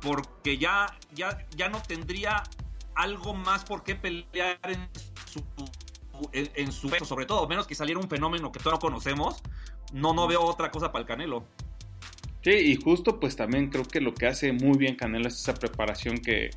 [0.00, 2.42] porque ya, ya, ya no tendría
[2.94, 4.88] algo más por qué pelear en
[5.26, 5.42] su,
[6.32, 9.42] en, sobre todo, menos que saliera un fenómeno que no conocemos,
[9.92, 11.44] no, no veo otra cosa para el Canelo.
[12.42, 15.54] Sí, y justo pues también creo que lo que hace muy bien Canelo es esa
[15.54, 16.50] preparación que,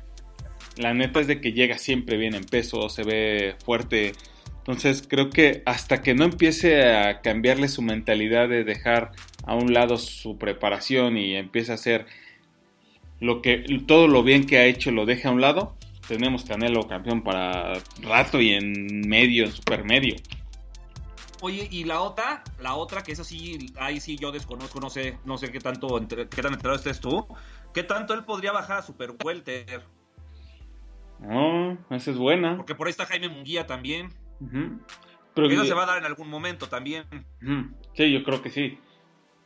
[0.76, 4.12] la neta es de que llega siempre bien en peso, se ve fuerte.
[4.58, 9.12] Entonces creo que hasta que no empiece a cambiarle su mentalidad de dejar
[9.44, 12.06] a un lado su preparación y empiece a hacer
[13.20, 15.74] lo que todo lo bien que ha hecho lo deje a un lado,
[16.08, 20.16] tenemos Canelo campeón para rato y en medio, en super medio.
[21.42, 25.18] Oye, y la otra, la otra que es así, ahí sí yo desconozco, no sé,
[25.24, 27.26] no sé qué tanto, qué tan enterado estés tú,
[27.74, 29.95] qué tanto él podría bajar a super welter.
[31.20, 32.56] No, esa es buena.
[32.56, 34.10] Porque por ahí está Jaime Munguía también.
[35.34, 37.04] Pero eso se va a dar en algún momento también.
[37.94, 38.78] Sí, yo creo que sí.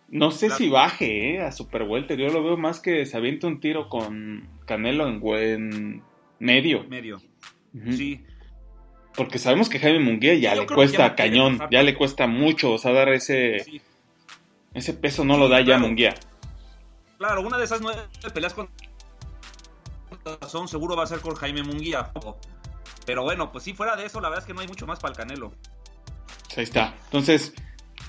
[0.09, 2.19] No sé si baje eh, a Super Welter.
[2.19, 6.03] Yo lo veo más que se avienta un tiro con Canelo en,
[6.41, 6.85] medio.
[6.89, 7.23] Medio.
[7.91, 8.25] Sí.
[9.15, 12.93] Porque sabemos que Jaime Munguía ya le cuesta cañón, ya le cuesta mucho, o sea,
[12.93, 13.83] dar ese,
[14.75, 16.15] ese peso no lo da ya Munguía.
[17.19, 18.01] Claro, una de esas nueve
[18.33, 18.69] peleas con
[20.39, 22.11] razón seguro va a ser con Jaime Munguía.
[23.07, 24.99] Pero bueno, pues si fuera de eso, la verdad es que no hay mucho más
[24.99, 25.53] para el Canelo.
[26.57, 26.95] Ahí está.
[27.05, 27.55] Entonces,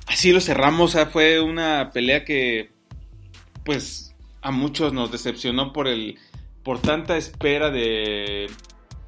[0.08, 0.98] así lo cerramos.
[1.12, 2.72] fue una pelea que,
[3.64, 6.20] pues, a muchos nos decepcionó por el,
[6.64, 8.50] por tanta espera de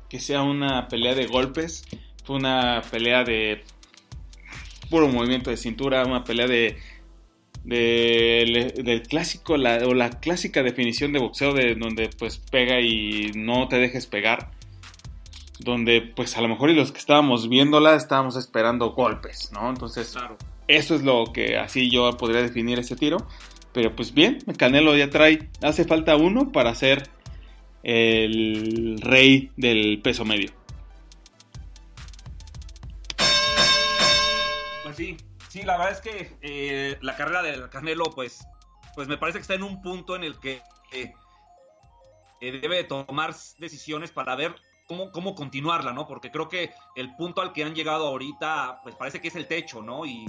[0.09, 1.85] que sea una pelea de golpes.
[2.23, 3.63] Fue una pelea de
[4.89, 6.77] puro movimiento de cintura, una pelea de
[7.63, 13.67] del clásico la, o la clásica definición de boxeo de donde pues pega y no
[13.67, 14.51] te dejes pegar
[15.59, 20.13] donde pues a lo mejor y los que estábamos viéndola estábamos esperando golpes no entonces
[20.67, 23.25] eso es lo que así yo podría definir ese tiro
[23.71, 27.09] pero pues bien Canelo ya trae hace falta uno para ser
[27.83, 30.51] el rey del peso medio.
[34.83, 34.97] Pues
[35.53, 38.43] sí la verdad es que eh, la carrera del Canelo, pues,
[38.95, 41.13] pues me parece que está en un punto en el que eh,
[42.41, 44.55] eh, debe tomar decisiones para ver
[44.87, 46.07] cómo, cómo continuarla, ¿no?
[46.07, 49.45] Porque creo que el punto al que han llegado ahorita, pues parece que es el
[49.45, 50.07] techo, ¿no?
[50.07, 50.25] Y,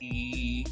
[0.00, 0.64] y,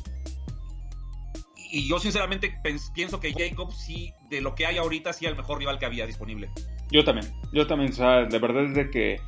[1.86, 2.58] yo sinceramente
[2.94, 6.06] pienso que Jacob sí, de lo que hay ahorita, sí el mejor rival que había
[6.06, 6.50] disponible.
[6.90, 9.20] Yo también, yo también, o sea, de verdad es de que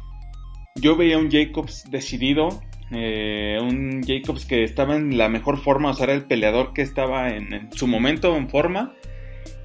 [0.77, 2.49] yo veía un Jacobs decidido,
[2.95, 6.83] eh, un Jacobs que estaba en la mejor forma, o sea, era el peleador que
[6.83, 8.95] estaba en, su momento en forma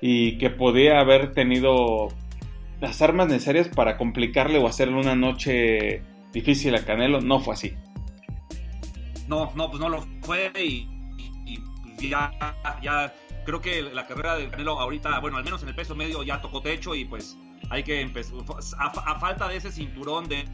[0.02, 2.08] y que podía haber tenido
[2.80, 7.20] las armas necesarias para complicarle o hacerle una noche difícil a Canelo.
[7.20, 7.74] No fue así.
[9.28, 10.88] No, no, pues no lo fue y,
[12.00, 12.32] ya,
[12.82, 13.14] ya
[13.46, 16.42] creo que la carrera de Canelo ahorita, bueno, al menos en el peso medio ya
[16.42, 17.38] tocó techo y pues
[17.70, 18.36] hay que empezar,
[18.78, 20.46] a, falta de ese cinturón de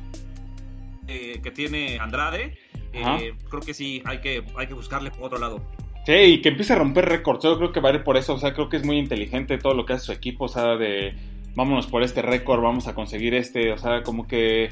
[1.07, 2.57] eh, que tiene Andrade,
[2.93, 5.61] eh, creo que sí, hay que, hay que buscarle por otro lado.
[6.05, 8.33] Sí, y que empiece a romper récords, yo creo que va a ir por eso,
[8.33, 10.75] o sea, creo que es muy inteligente todo lo que hace su equipo, o sea,
[10.75, 11.13] de
[11.55, 14.69] vámonos por este récord, vamos a conseguir este, o sea, como que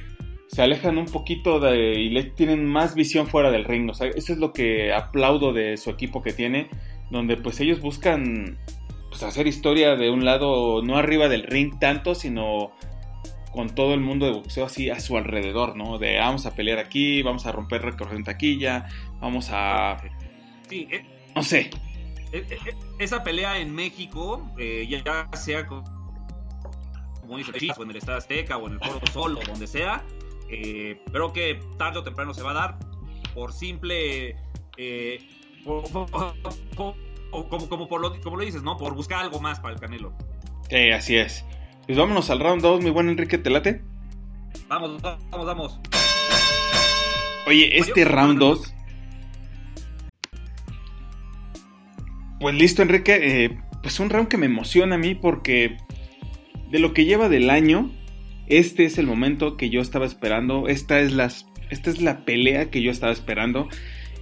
[0.48, 3.90] se alejan un poquito de, y le tienen más visión fuera del ring.
[3.90, 6.70] O sea, eso es lo que aplaudo de su equipo que tiene,
[7.10, 8.58] donde pues ellos buscan
[9.10, 12.72] pues, hacer historia de un lado, no arriba del ring tanto, sino
[13.52, 15.98] con todo el mundo de boxeo así a su alrededor, ¿no?
[15.98, 18.88] De vamos a pelear aquí, vamos a romper récords en taquilla,
[19.20, 19.98] vamos a...
[20.70, 21.70] Sí, eh, no sé.
[22.32, 22.58] Eh, eh,
[23.00, 24.50] esa pelea en México,
[24.88, 25.84] ya sea como
[27.38, 30.04] dice, o en el Estado Azteca o en el Foro Sol o donde sea,
[30.50, 32.80] eh, creo que tarde o temprano se va a dar
[33.34, 34.36] por simple.
[35.64, 35.84] Como,
[37.70, 38.78] como, por lo, como lo dices, ¿no?
[38.78, 40.14] Por buscar algo más para el Canelo.
[40.70, 41.46] Sí, así es.
[41.86, 43.82] Pues vámonos al round 2, mi buen Enrique Telate.
[44.67, 45.80] Vamos, vamos, vamos.
[47.48, 48.74] Oye, este round 2.
[52.39, 53.20] Pues listo, Enrique.
[53.22, 55.78] Eh, pues un round que me emociona a mí porque
[56.70, 57.91] de lo que lleva del año,
[58.48, 61.13] este es el momento que yo estaba esperando, esta es,
[61.70, 63.67] esta es la pelea que yo estaba esperando.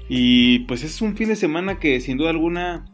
[0.07, 2.85] Y pues es un fin de semana que sin duda alguna,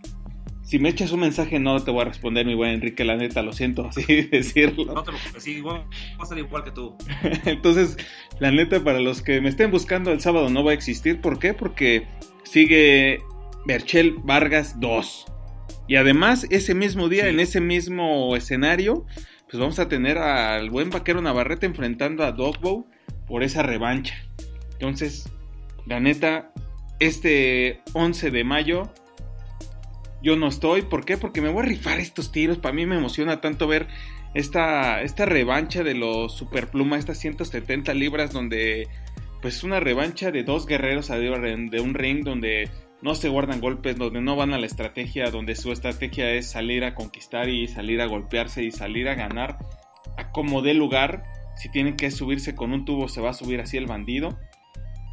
[0.66, 3.44] si me echas un mensaje no te voy a responder, mi buen Enrique, la neta,
[3.44, 4.94] lo siento así decirlo.
[4.94, 5.86] No te preocupes, sí, igual,
[6.20, 6.96] va a ser igual que tú.
[7.46, 7.98] Entonces,
[8.40, 11.22] la neta, para los que me estén buscando el sábado no va a existir.
[11.22, 11.54] ¿Por qué?
[11.54, 12.08] Porque
[12.44, 13.22] sigue
[13.66, 15.26] Berchel Vargas 2.
[15.88, 19.06] Y además, ese mismo día, en ese mismo escenario,
[19.50, 22.88] pues vamos a tener al buen vaquero Navarrete enfrentando a Dogbow
[23.28, 24.16] por esa revancha.
[24.74, 25.30] Entonces,
[25.86, 26.52] la neta,
[27.00, 28.92] este 11 de mayo
[30.26, 30.82] yo no estoy.
[30.82, 31.18] ¿Por qué?
[31.18, 32.58] Porque me voy a rifar estos tiros.
[32.58, 33.88] Para mí me emociona tanto ver
[34.34, 38.88] esta, esta revancha de los Superpluma, estas 170 libras, donde
[39.44, 42.72] pues es una revancha de dos guerreros de un ring donde
[43.04, 46.86] no se guardan golpes, donde no van a la estrategia, donde su estrategia es salir
[46.86, 49.60] a conquistar y salir a golpearse y salir a ganar
[50.18, 51.24] a como dé lugar.
[51.56, 54.40] Si tienen que subirse con un tubo, se va a subir así el bandido.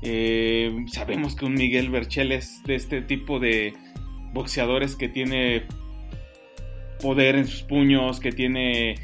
[0.00, 3.74] Eh, sabemos que un Miguel Berchel es de este tipo de
[4.32, 5.64] boxeadores que tiene
[7.00, 8.94] poder en sus puños, que tiene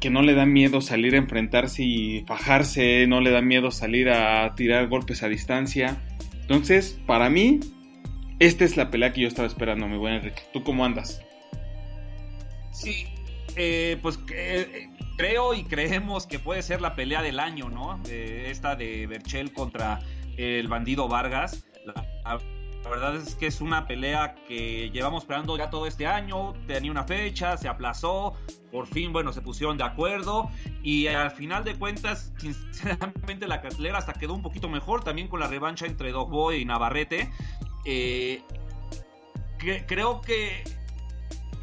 [0.00, 4.08] que no le da miedo salir a enfrentarse y fajarse, no le da miedo salir
[4.08, 6.00] a tirar golpes a distancia.
[6.40, 7.60] Entonces, para mí,
[8.38, 10.42] esta es la pelea que yo estaba esperando, mi buen Enrique.
[10.54, 11.20] ¿Tú cómo andas?
[12.72, 13.08] Sí,
[13.56, 18.00] eh, pues eh, creo y creemos que puede ser la pelea del año, ¿no?
[18.08, 20.00] esta de Berchel contra
[20.38, 21.66] el bandido Vargas.
[22.88, 26.54] Verdad es que es una pelea que llevamos esperando ya todo este año.
[26.66, 28.34] Tenía una fecha, se aplazó.
[28.72, 30.48] Por fin, bueno, se pusieron de acuerdo.
[30.82, 35.04] Y al final de cuentas, sinceramente, la cartelera hasta quedó un poquito mejor.
[35.04, 37.30] También con la revancha entre Dogboy y Navarrete.
[37.84, 38.42] Eh,
[39.86, 40.62] creo que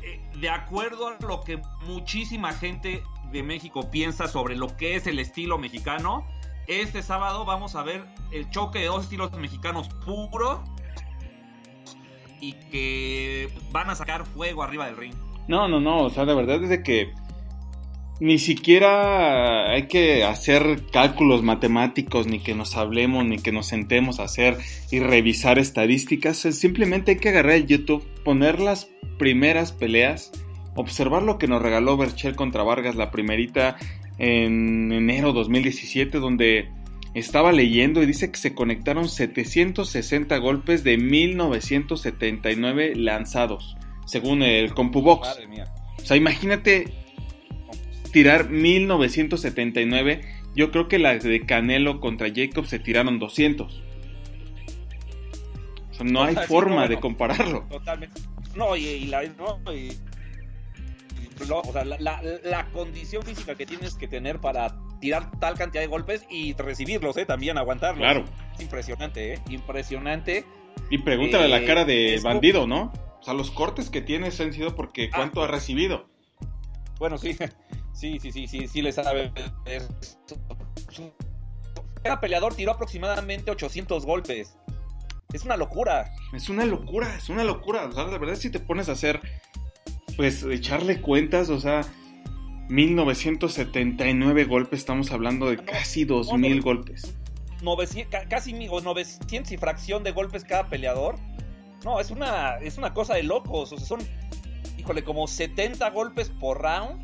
[0.03, 5.07] eh, de acuerdo a lo que muchísima gente de México piensa sobre lo que es
[5.07, 6.25] el estilo mexicano,
[6.67, 10.59] este sábado vamos a ver el choque de dos estilos mexicanos puros
[12.41, 15.13] y que van a sacar fuego arriba del ring.
[15.47, 17.13] No, no, no, o sea, de verdad es que
[18.19, 24.19] ni siquiera hay que hacer cálculos matemáticos, ni que nos hablemos, ni que nos sentemos
[24.19, 24.57] a hacer
[24.91, 26.37] y revisar estadísticas.
[26.37, 30.31] Simplemente hay que agarrar el YouTube, poner las primeras peleas,
[30.75, 33.77] observar lo que nos regaló Berchel contra Vargas, la primerita
[34.17, 36.71] en enero 2017, donde
[37.19, 43.75] estaba leyendo y dice que se conectaron 760 golpes de 1979 lanzados,
[44.05, 45.27] según el CompuBox.
[45.27, 45.73] Madre mía.
[45.97, 46.93] O sea, imagínate
[48.11, 50.21] tirar 1979.
[50.55, 53.83] Yo creo que las de Canelo contra Jacob se tiraron 200.
[55.91, 57.65] O sea, no hay forma de compararlo.
[57.69, 58.21] Totalmente.
[58.55, 59.21] No, y, la,
[61.49, 66.25] o sea, la, condición física que tienes que tener para tirar tal cantidad de golpes
[66.29, 67.25] y recibirlos, ¿eh?
[67.25, 67.99] También aguantarlos.
[67.99, 68.25] Claro.
[68.59, 69.39] impresionante, ¿eh?
[69.49, 70.45] Impresionante.
[70.89, 72.91] Y pregúntale a la cara de bandido, ¿no?
[73.19, 75.15] O sea, los cortes que tienes han sido porque ah.
[75.15, 76.07] cuánto ha recibido.
[76.99, 77.35] Bueno, sí,
[77.93, 79.31] sí, sí, sí, sí, sí le sabe.
[82.03, 84.57] Cada peleador tiró aproximadamente 800 golpes.
[85.33, 86.09] Es una locura.
[86.33, 87.85] Es una locura, es una locura.
[87.85, 89.19] O sea, de verdad si te pones a hacer,
[90.15, 91.81] pues, echarle cuentas, o sea,
[92.69, 97.15] 1979 golpes, estamos hablando de casi 2000 golpes.
[97.61, 101.17] 900, casi 900 y fracción de golpes cada peleador.
[101.83, 103.71] No, es una, es una cosa de locos.
[103.71, 103.99] O sea, son,
[104.77, 107.01] híjole, como 70 golpes por round.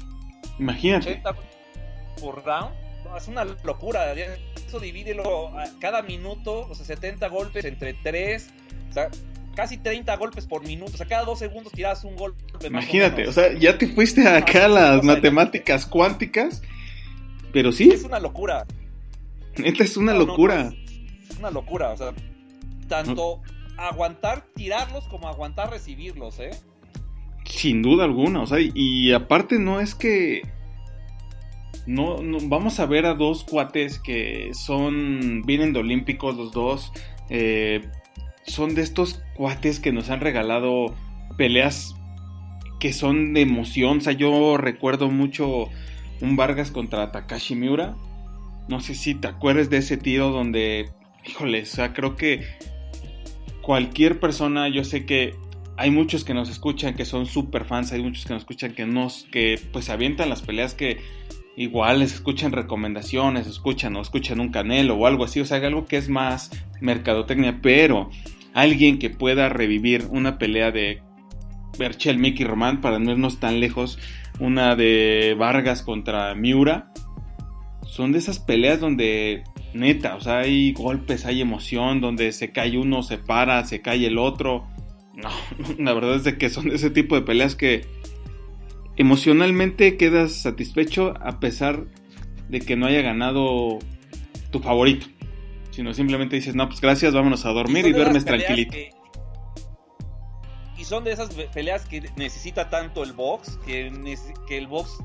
[0.60, 1.12] Imagínate.
[1.12, 1.36] 80
[2.19, 2.73] por round.
[3.06, 4.13] No, es una locura.
[4.13, 8.54] Eso divídelo cada minuto, o sea, 70 golpes entre 3.
[8.89, 9.10] O sea,
[9.55, 10.91] casi 30 golpes por minuto.
[10.93, 12.43] O sea, cada dos segundos tiras un golpe.
[12.65, 16.61] Imagínate, o, sea, ya te fuiste acá a las matemáticas cuánticas.
[17.51, 17.89] Pero sí.
[17.91, 18.65] Es una locura.
[19.55, 20.73] Esta es una locura.
[21.29, 22.13] es una locura, o sea,
[22.87, 23.41] tanto
[23.77, 26.51] aguantar tirarlos como aguantar recibirlos, ¿eh?
[27.45, 30.41] Sin duda alguna, o sea, y, aparte no es que
[31.85, 36.93] no, vamos a ver a dos cuates que son vienen de olímpicos los dos
[37.29, 37.81] eh,
[38.45, 40.93] son de estos cuates que nos han regalado
[41.38, 41.95] peleas
[42.79, 43.99] que son de emoción.
[43.99, 45.69] O sea yo recuerdo mucho
[46.21, 47.95] un Vargas contra Takashi Miura.
[48.67, 50.89] No sé si te acuerdas de ese tiro donde,
[51.25, 52.45] híjole, o sea, creo que
[53.62, 55.36] cualquier persona, yo sé que
[55.75, 58.86] hay muchos que nos escuchan que son super fans, hay muchos que nos escuchan que
[58.86, 60.99] nos, que pues avientan las peleas que
[61.55, 65.85] igual les escuchan recomendaciones, escuchan o escuchan un canelo o algo así, o sea, algo
[65.85, 68.09] que es más mercadotecnia, pero
[68.53, 71.01] alguien que pueda revivir una pelea de
[71.77, 73.99] Berchel, Mickey Román, para no irnos tan lejos,
[74.39, 76.91] una de Vargas contra Miura,
[77.85, 82.77] son de esas peleas donde neta, o sea, hay golpes, hay emoción, donde se cae
[82.77, 84.67] uno, se para, se cae el otro.
[85.13, 85.29] No,
[85.77, 87.85] la verdad es de que son ese tipo de peleas que
[88.97, 91.86] emocionalmente quedas satisfecho a pesar
[92.49, 93.79] de que no haya ganado
[94.51, 95.08] tu favorito.
[95.71, 98.77] Sino simplemente dices, no, pues gracias, vámonos a dormir y, duermes tranquilito.
[100.77, 103.91] y son de esas peleas que necesita tanto el box, que,
[104.47, 104.99] que el box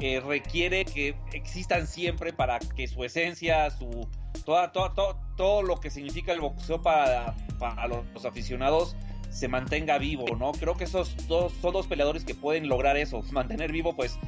[0.00, 4.08] eh, requiere que existan siempre para que su esencia, su
[4.44, 8.96] toda, todo lo que significa el boxeo para, para los, aficionados
[9.38, 10.50] se mantenga vivo, ¿no?
[10.50, 14.18] Creo que esos dos son dos peleadores que pueden lograr eso, mantener vivo pues,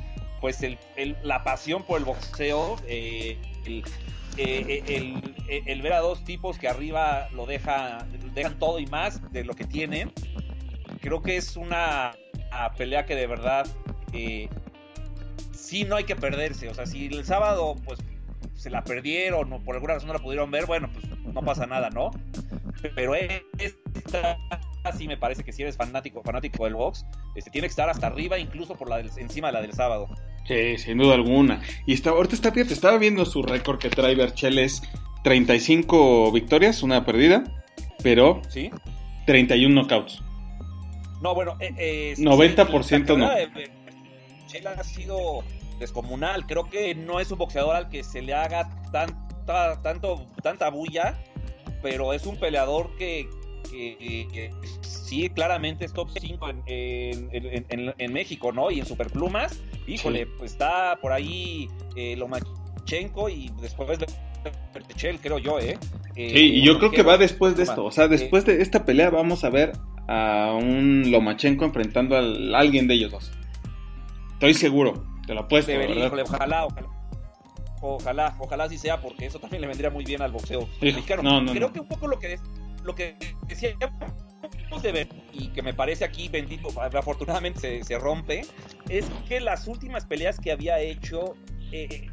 [0.40, 0.78] pues el,
[1.22, 7.28] la pasión por el boxeo, eh, eh, el, el, ver a dos tipos que arriba
[7.32, 10.12] lo deja, dejan todo y más de lo que tienen.
[11.00, 12.12] Creo que es una,
[12.78, 13.66] pelea que de verdad
[15.52, 16.68] sí no hay que perderse.
[16.68, 17.98] O sea, si el sábado, pues,
[18.54, 21.66] se la perdieron o por alguna razón no la pudieron ver, bueno, pues no pasa
[21.66, 22.10] nada, ¿no?
[22.94, 24.38] Pero esta
[24.96, 28.06] sí me parece que si eres fanático, fanático del box, este, tiene que estar hasta
[28.06, 30.08] arriba, incluso por la encima de la del sábado.
[30.46, 31.62] Sí, sin duda alguna.
[31.86, 34.82] Y está, ahorita está, te estaba viendo su récord que trae Bercheles,
[35.22, 37.44] 35 victorias, una perdida,
[38.02, 38.70] pero ¿Sí?
[39.26, 40.22] 31 knockouts.
[41.20, 43.30] No, bueno, eh, 90% eh, no.
[44.52, 45.44] Él ha sido
[45.78, 46.46] descomunal.
[46.46, 51.18] Creo que no es un boxeador al que se le haga tanta, tanto, tanta bulla,
[51.82, 53.28] pero es un peleador que,
[54.82, 58.70] sí, claramente es top 5 en, México, ¿no?
[58.70, 64.06] Y en Superplumas, híjole, pues está por ahí eh, Lomachenko y después de
[64.72, 65.78] Pertechel, creo yo, ¿eh?
[66.16, 66.32] ¿eh?
[66.34, 67.84] sí, y yo creo que va después de esto.
[67.84, 69.72] O sea, después de esta pelea vamos a ver
[70.08, 72.20] a un Lomachenko enfrentando a
[72.58, 73.32] alguien de ellos dos.
[74.34, 75.72] Estoy seguro, te lo apuesto.
[76.24, 76.88] ojalá, ojalá.
[77.82, 81.42] Ojalá, ojalá así sea, porque eso también le vendría muy bien al boxeo mexicano.
[81.50, 82.38] Creo que un poco lo que,
[82.82, 83.16] lo que
[83.46, 83.70] decía
[84.82, 88.42] de ver, y que me parece aquí bendito, afortunadamente se, rompe,
[88.88, 91.34] es que las últimas peleas que había hecho
[91.72, 92.08] eh,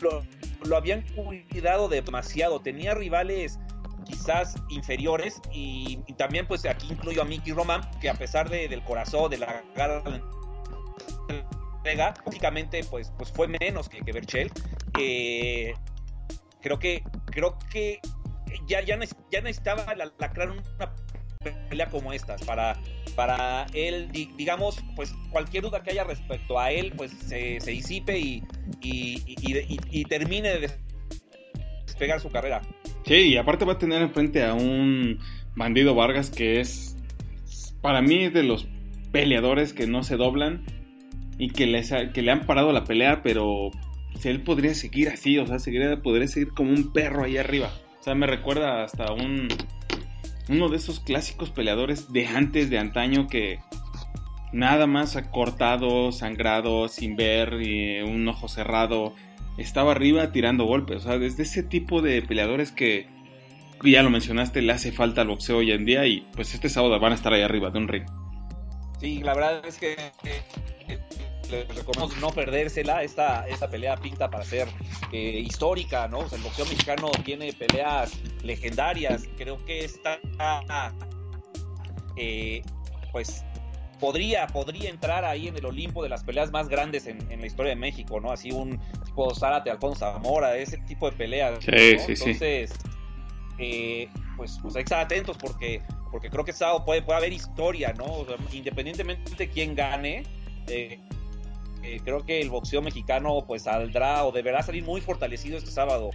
[0.00, 1.02] lo, habían
[1.48, 2.60] cuidado demasiado.
[2.60, 3.58] Tenía rivales
[4.04, 8.82] quizás inferiores y, también pues aquí incluyo a Mickey Roman, que a pesar de, del
[8.82, 10.02] corazón, de la garra
[12.26, 14.50] básicamente pues, pues fue menos que, que Berchel.
[14.98, 15.72] Eh,
[16.60, 18.00] creo que creo que
[18.66, 18.98] ya, ya,
[19.30, 20.94] ya necesitaba la, una
[21.68, 22.76] pelea como estas para,
[23.16, 28.42] para él, digamos, pues cualquier duda que haya respecto a él, pues se, disipe y,
[28.82, 30.70] y, termine de
[31.86, 32.60] despegar su carrera.
[33.06, 35.18] Sí, y aparte va a tener enfrente a un
[35.56, 36.96] bandido Vargas que es,
[37.80, 38.68] para mí, de los
[39.12, 40.64] peleadores que no se doblan
[41.38, 43.70] y que, les que le han parado la pelea, pero
[44.18, 47.72] si él podría seguir así, o sea, seguiría, podría seguir como un perro ahí arriba.
[48.00, 49.48] O sea, me recuerda hasta un
[50.48, 53.60] uno de esos clásicos peleadores de antes, de antaño, que
[54.52, 59.14] nada más cortado, sangrado, sin ver, y un ojo cerrado,
[59.58, 60.96] estaba arriba tirando golpes.
[60.96, 63.06] O sea, desde ese tipo de peleadores que,
[63.84, 66.98] ya lo mencionaste, le hace falta al boxeo hoy en día y pues este sábado
[66.98, 68.04] van a estar ahí arriba de un ring.
[68.98, 69.96] Sí, la verdad es que
[71.50, 73.02] les recomendamos no perdérsela.
[73.02, 74.68] Esta, esta pelea pinta para ser
[75.12, 76.20] eh, histórica, ¿no?
[76.32, 79.24] el boxeo mexicano tiene peleas legendarias.
[79.36, 80.18] Creo que esta,
[82.16, 82.62] eh,
[83.12, 83.44] pues,
[83.98, 87.70] podría, podría entrar ahí en el Olimpo de las peleas más grandes en, la historia
[87.70, 88.32] de México, ¿no?
[88.32, 91.58] Así un tipo Zárate, Alfonso Zamora, ese tipo de peleas.
[91.64, 92.72] Sí, sí, Entonces,
[93.58, 97.32] eh, pues, pues hay que estar atentos porque, porque creo que sábado puede, puede haber
[97.32, 98.24] historia, ¿no?
[98.52, 100.22] independientemente de quién gane,
[100.66, 100.98] eh,
[101.82, 106.10] eh, creo que el boxeo mexicano pues saldrá o deberá salir muy fortalecido este sábado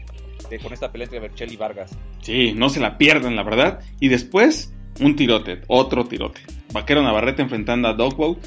[0.51, 1.97] eh, con esta pelea entre Berchel y Vargas.
[2.21, 3.79] Sí, no se la pierdan, la verdad.
[3.99, 6.41] Y después, un tirote, otro tirote.
[6.71, 8.37] Vaquero Navarrete enfrentando a Dogwow,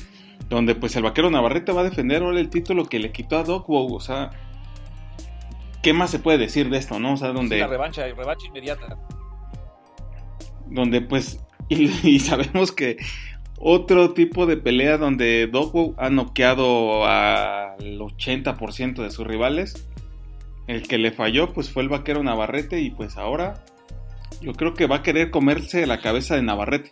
[0.48, 3.44] donde pues el Vaquero Navarrete va a defender ahora el título que le quitó a
[3.44, 4.30] Dogwow, o sea...
[5.82, 7.14] ¿Qué más se puede decir de esto, no?
[7.14, 7.58] O sea, donde...
[7.58, 8.98] la revancha, revancha inmediata.
[10.66, 11.40] Donde pues...
[11.68, 12.96] y sabemos que
[13.60, 19.88] otro tipo de pelea donde Dogwood ha noqueado al 80% de sus rivales.
[20.66, 23.64] El que le falló pues fue el vaquero Navarrete y pues ahora
[24.40, 26.90] yo creo que va a querer comerse la cabeza de Navarrete.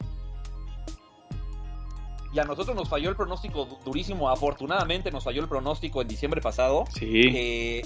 [2.33, 4.29] Y a nosotros nos falló el pronóstico durísimo.
[4.29, 6.85] Afortunadamente nos falló el pronóstico en diciembre pasado.
[6.93, 7.23] Sí.
[7.35, 7.83] Eh,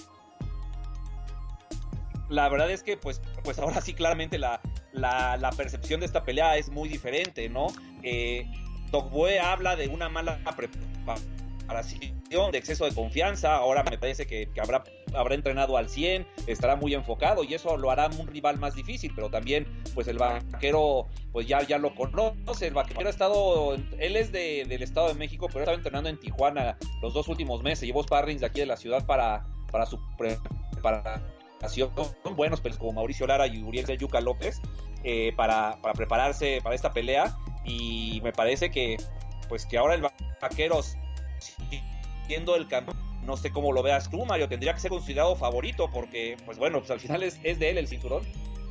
[2.28, 4.61] la verdad es que pues, pues ahora sí claramente la,
[4.93, 7.68] la, percepción de esta pelea es muy diferente, ¿no?
[8.03, 8.47] Eh,
[8.91, 13.57] Dogboe habla de una mala preparación, de exceso de confianza.
[13.57, 14.82] Ahora me parece que, habrá,
[15.14, 19.12] habrá entrenado al 100, estará muy enfocado y eso lo hará un rival más difícil.
[19.14, 22.66] Pero también, pues el vaquero, pues ya, ya lo conoce.
[22.66, 26.18] El vaquero ha estado, él es del Estado de México, pero ha estado entrenando en
[26.18, 27.86] Tijuana los dos últimos meses.
[27.86, 31.91] Llevó sparrings de aquí de la ciudad para, para su preparación.
[32.34, 34.61] Buenos pues, como Mauricio Lara y Uriel Yuca López.
[35.03, 37.34] Eh, para, para prepararse para esta pelea
[37.64, 38.96] y me parece que
[39.48, 40.02] pues que ahora el
[40.40, 40.80] vaquero
[42.26, 45.90] siendo el campeón no sé cómo lo veas tú Mario tendría que ser considerado favorito
[45.92, 48.22] porque pues bueno pues al final es, de él el cinturón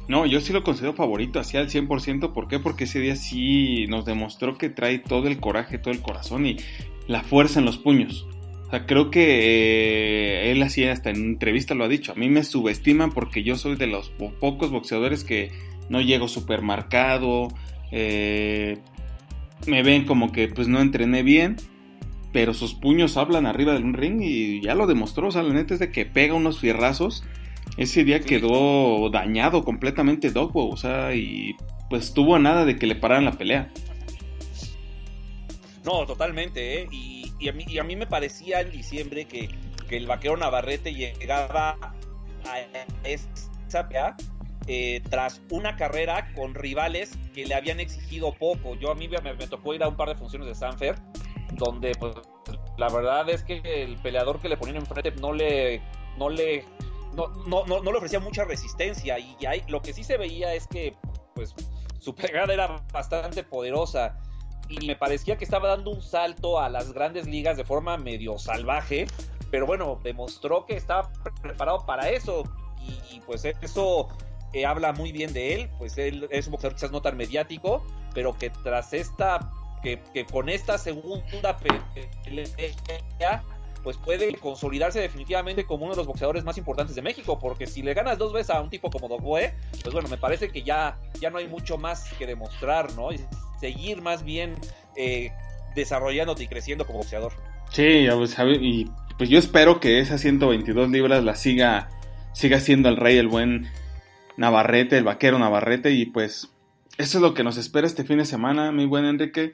[0.08, 2.34] no, yo sí lo considero favorito, así al 100%.
[2.34, 2.58] ¿Por qué?
[2.58, 6.58] Porque ese día sí nos demostró que trae todo el coraje, todo el corazón y
[7.06, 8.26] la fuerza en los puños.
[8.66, 12.12] O sea, creo que eh, él así hasta en entrevista lo ha dicho.
[12.12, 15.52] A mí me subestiman porque yo soy de los pocos boxeadores que
[15.90, 17.50] no llego súper marcado,
[17.92, 18.78] eh,
[19.66, 21.58] me ven como que pues no entrené bien,
[22.32, 25.28] pero sus puños hablan arriba de un ring y ya lo demostró.
[25.28, 27.24] O sea, la neta es de que pega unos fierrazos.
[27.78, 31.56] Ese día quedó dañado completamente Dogbo, o sea, y
[31.90, 33.72] pues estuvo a nada de que le pararan la pelea.
[35.86, 36.88] No, totalmente, ¿eh?
[36.92, 39.50] Y, a, mí, y a mí me parecía en diciembre que,
[39.88, 41.78] que el vaquero Navarrete llegaba
[42.46, 42.60] a
[43.04, 44.16] esa pelea
[44.72, 48.76] eh, tras una carrera con rivales que le habían exigido poco.
[48.76, 50.96] Yo a mí me, tocó ir a un par de funciones de Sanfer,
[51.54, 52.16] donde pues,
[52.78, 55.82] la verdad es que el peleador que le ponían enfrente no le,
[56.20, 56.66] no le,
[57.16, 59.18] no, no, no, le ofrecía mucha resistencia.
[59.18, 59.36] Y
[59.70, 60.96] lo que sí se veía es que
[61.34, 61.56] pues
[61.98, 64.20] su pegada era bastante poderosa.
[64.70, 68.38] Y me parecía que estaba dando un salto a las grandes ligas de forma medio
[68.38, 69.08] salvaje,
[69.50, 71.12] pero bueno, demostró que estaba
[71.42, 72.44] preparado para eso.
[73.12, 74.10] Y pues eso
[74.66, 78.38] habla muy bien de él, pues él es un boxeador quizás no tan mediático, pero
[78.38, 79.52] que tras esta,
[79.84, 80.00] que,
[80.32, 83.44] con esta segunda pelea,
[83.84, 87.82] pues puede consolidarse definitivamente como uno de los boxeadores más importantes de México, porque si
[87.82, 91.00] le ganas dos veces a un tipo como Dogboe, pues bueno, me parece que ya,
[91.22, 93.12] ya no hay mucho más que demostrar, ¿no?
[93.14, 93.20] Y
[93.60, 94.56] seguir más bien
[94.96, 95.32] eh,
[95.76, 97.34] desarrollándote y creciendo como boxeador.
[97.72, 98.08] Sí,
[98.62, 98.86] y
[99.18, 101.90] pues yo espero que esa 122 libras la siga,
[102.34, 103.68] siga siendo el rey, el buen
[104.40, 106.50] Navarrete, el vaquero Navarrete, y pues
[106.98, 109.54] eso es lo que nos espera este fin de semana, mi buen Enrique.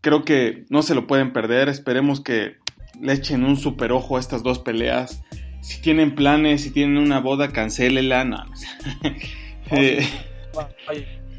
[0.00, 2.58] Creo que no se lo pueden perder, esperemos que
[3.00, 5.24] le echen un super ojo a estas dos peleas.
[5.62, 8.24] Si tienen planes, si tienen una boda, cancélela.
[8.24, 8.44] No.
[9.72, 10.06] eh,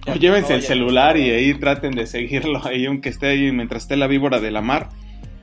[0.06, 3.96] o llévense el celular y ahí traten de seguirlo ahí, aunque esté ahí mientras esté
[3.96, 4.90] la víbora de la mar.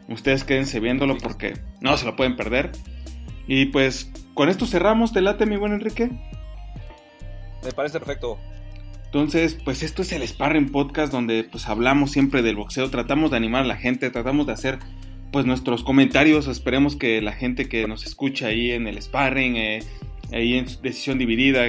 [0.09, 2.72] Ustedes quédense viéndolo porque no se lo pueden perder.
[3.47, 5.14] Y pues con esto cerramos.
[5.14, 6.11] ¿Te late, mi buen Enrique?
[7.65, 8.39] Me parece perfecto.
[9.07, 13.37] Entonces, pues esto es el Sparring Podcast donde pues hablamos siempre del boxeo, tratamos de
[13.37, 14.79] animar a la gente, tratamos de hacer
[15.31, 19.83] pues nuestros comentarios, esperemos que la gente que nos escucha ahí en el Sparring, eh,
[20.33, 21.62] ahí en Decisión Dividida,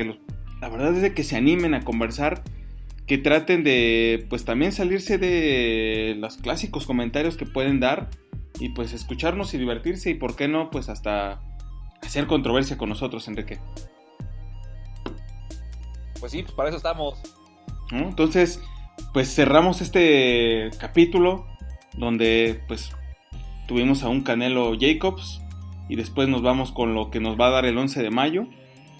[0.59, 2.43] la verdad es de que se animen a conversar
[3.05, 8.09] que traten de pues también salirse de los clásicos comentarios que pueden dar
[8.59, 11.41] y pues escucharnos y divertirse y por qué no pues hasta
[12.01, 13.59] hacer controversia con nosotros, Enrique.
[16.25, 17.21] Pues sí, pues para eso estamos.
[17.91, 18.59] Entonces,
[19.13, 21.45] pues cerramos este capítulo
[21.93, 22.93] donde pues
[23.67, 25.39] tuvimos a un Canelo Jacobs
[25.87, 28.47] y después nos vamos con lo que nos va a dar el 11 de mayo.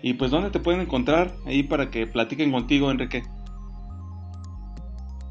[0.04, 3.24] Y pues dónde te pueden encontrar ahí para que platiquen contigo, Enrique.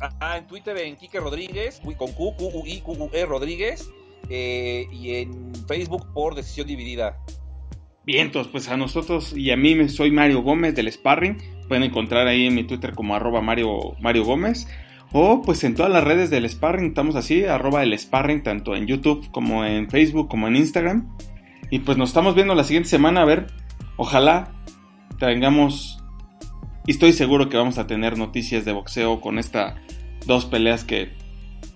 [0.00, 3.88] Ah, en Twitter en Kike Rodríguez, con Q, Q, U, I, Q, U, E Rodríguez.
[4.28, 7.24] Eh, y en Facebook por Decisión Dividida.
[8.04, 11.53] Bien, entonces pues a nosotros y a mí soy Mario Gómez del Sparring.
[11.74, 14.68] Pueden encontrar ahí en mi Twitter como arroba Mario, Mario Gómez.
[15.10, 18.86] O pues en todas las redes del Sparring estamos así, arroba el Sparring, tanto en
[18.86, 21.12] YouTube como en Facebook como en Instagram.
[21.72, 23.48] Y pues nos estamos viendo la siguiente semana, a ver,
[23.96, 24.52] ojalá
[25.18, 26.00] tengamos,
[26.86, 29.74] y estoy seguro que vamos a tener noticias de boxeo con estas
[30.26, 31.10] dos peleas que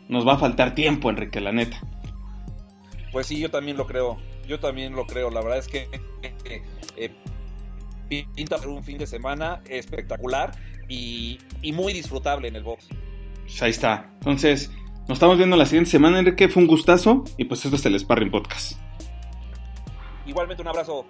[0.08, 1.80] nos va a faltar tiempo, Enrique, la neta.
[3.10, 4.16] Pues sí, yo también lo creo.
[4.46, 5.32] Yo también lo creo.
[5.32, 5.88] La verdad es que
[6.96, 7.10] eh,
[8.08, 10.52] pinta por un fin de semana espectacular
[10.88, 11.38] y,
[11.72, 12.88] muy disfrutable en el box.
[13.42, 14.10] Pues ahí está.
[14.14, 14.70] Entonces,
[15.08, 16.48] nos estamos viendo la siguiente semana, Enrique.
[16.48, 17.24] Fue un gustazo.
[17.36, 18.78] Y pues esto es el Sparring Podcast.
[20.26, 21.06] Igualmente un abrazo.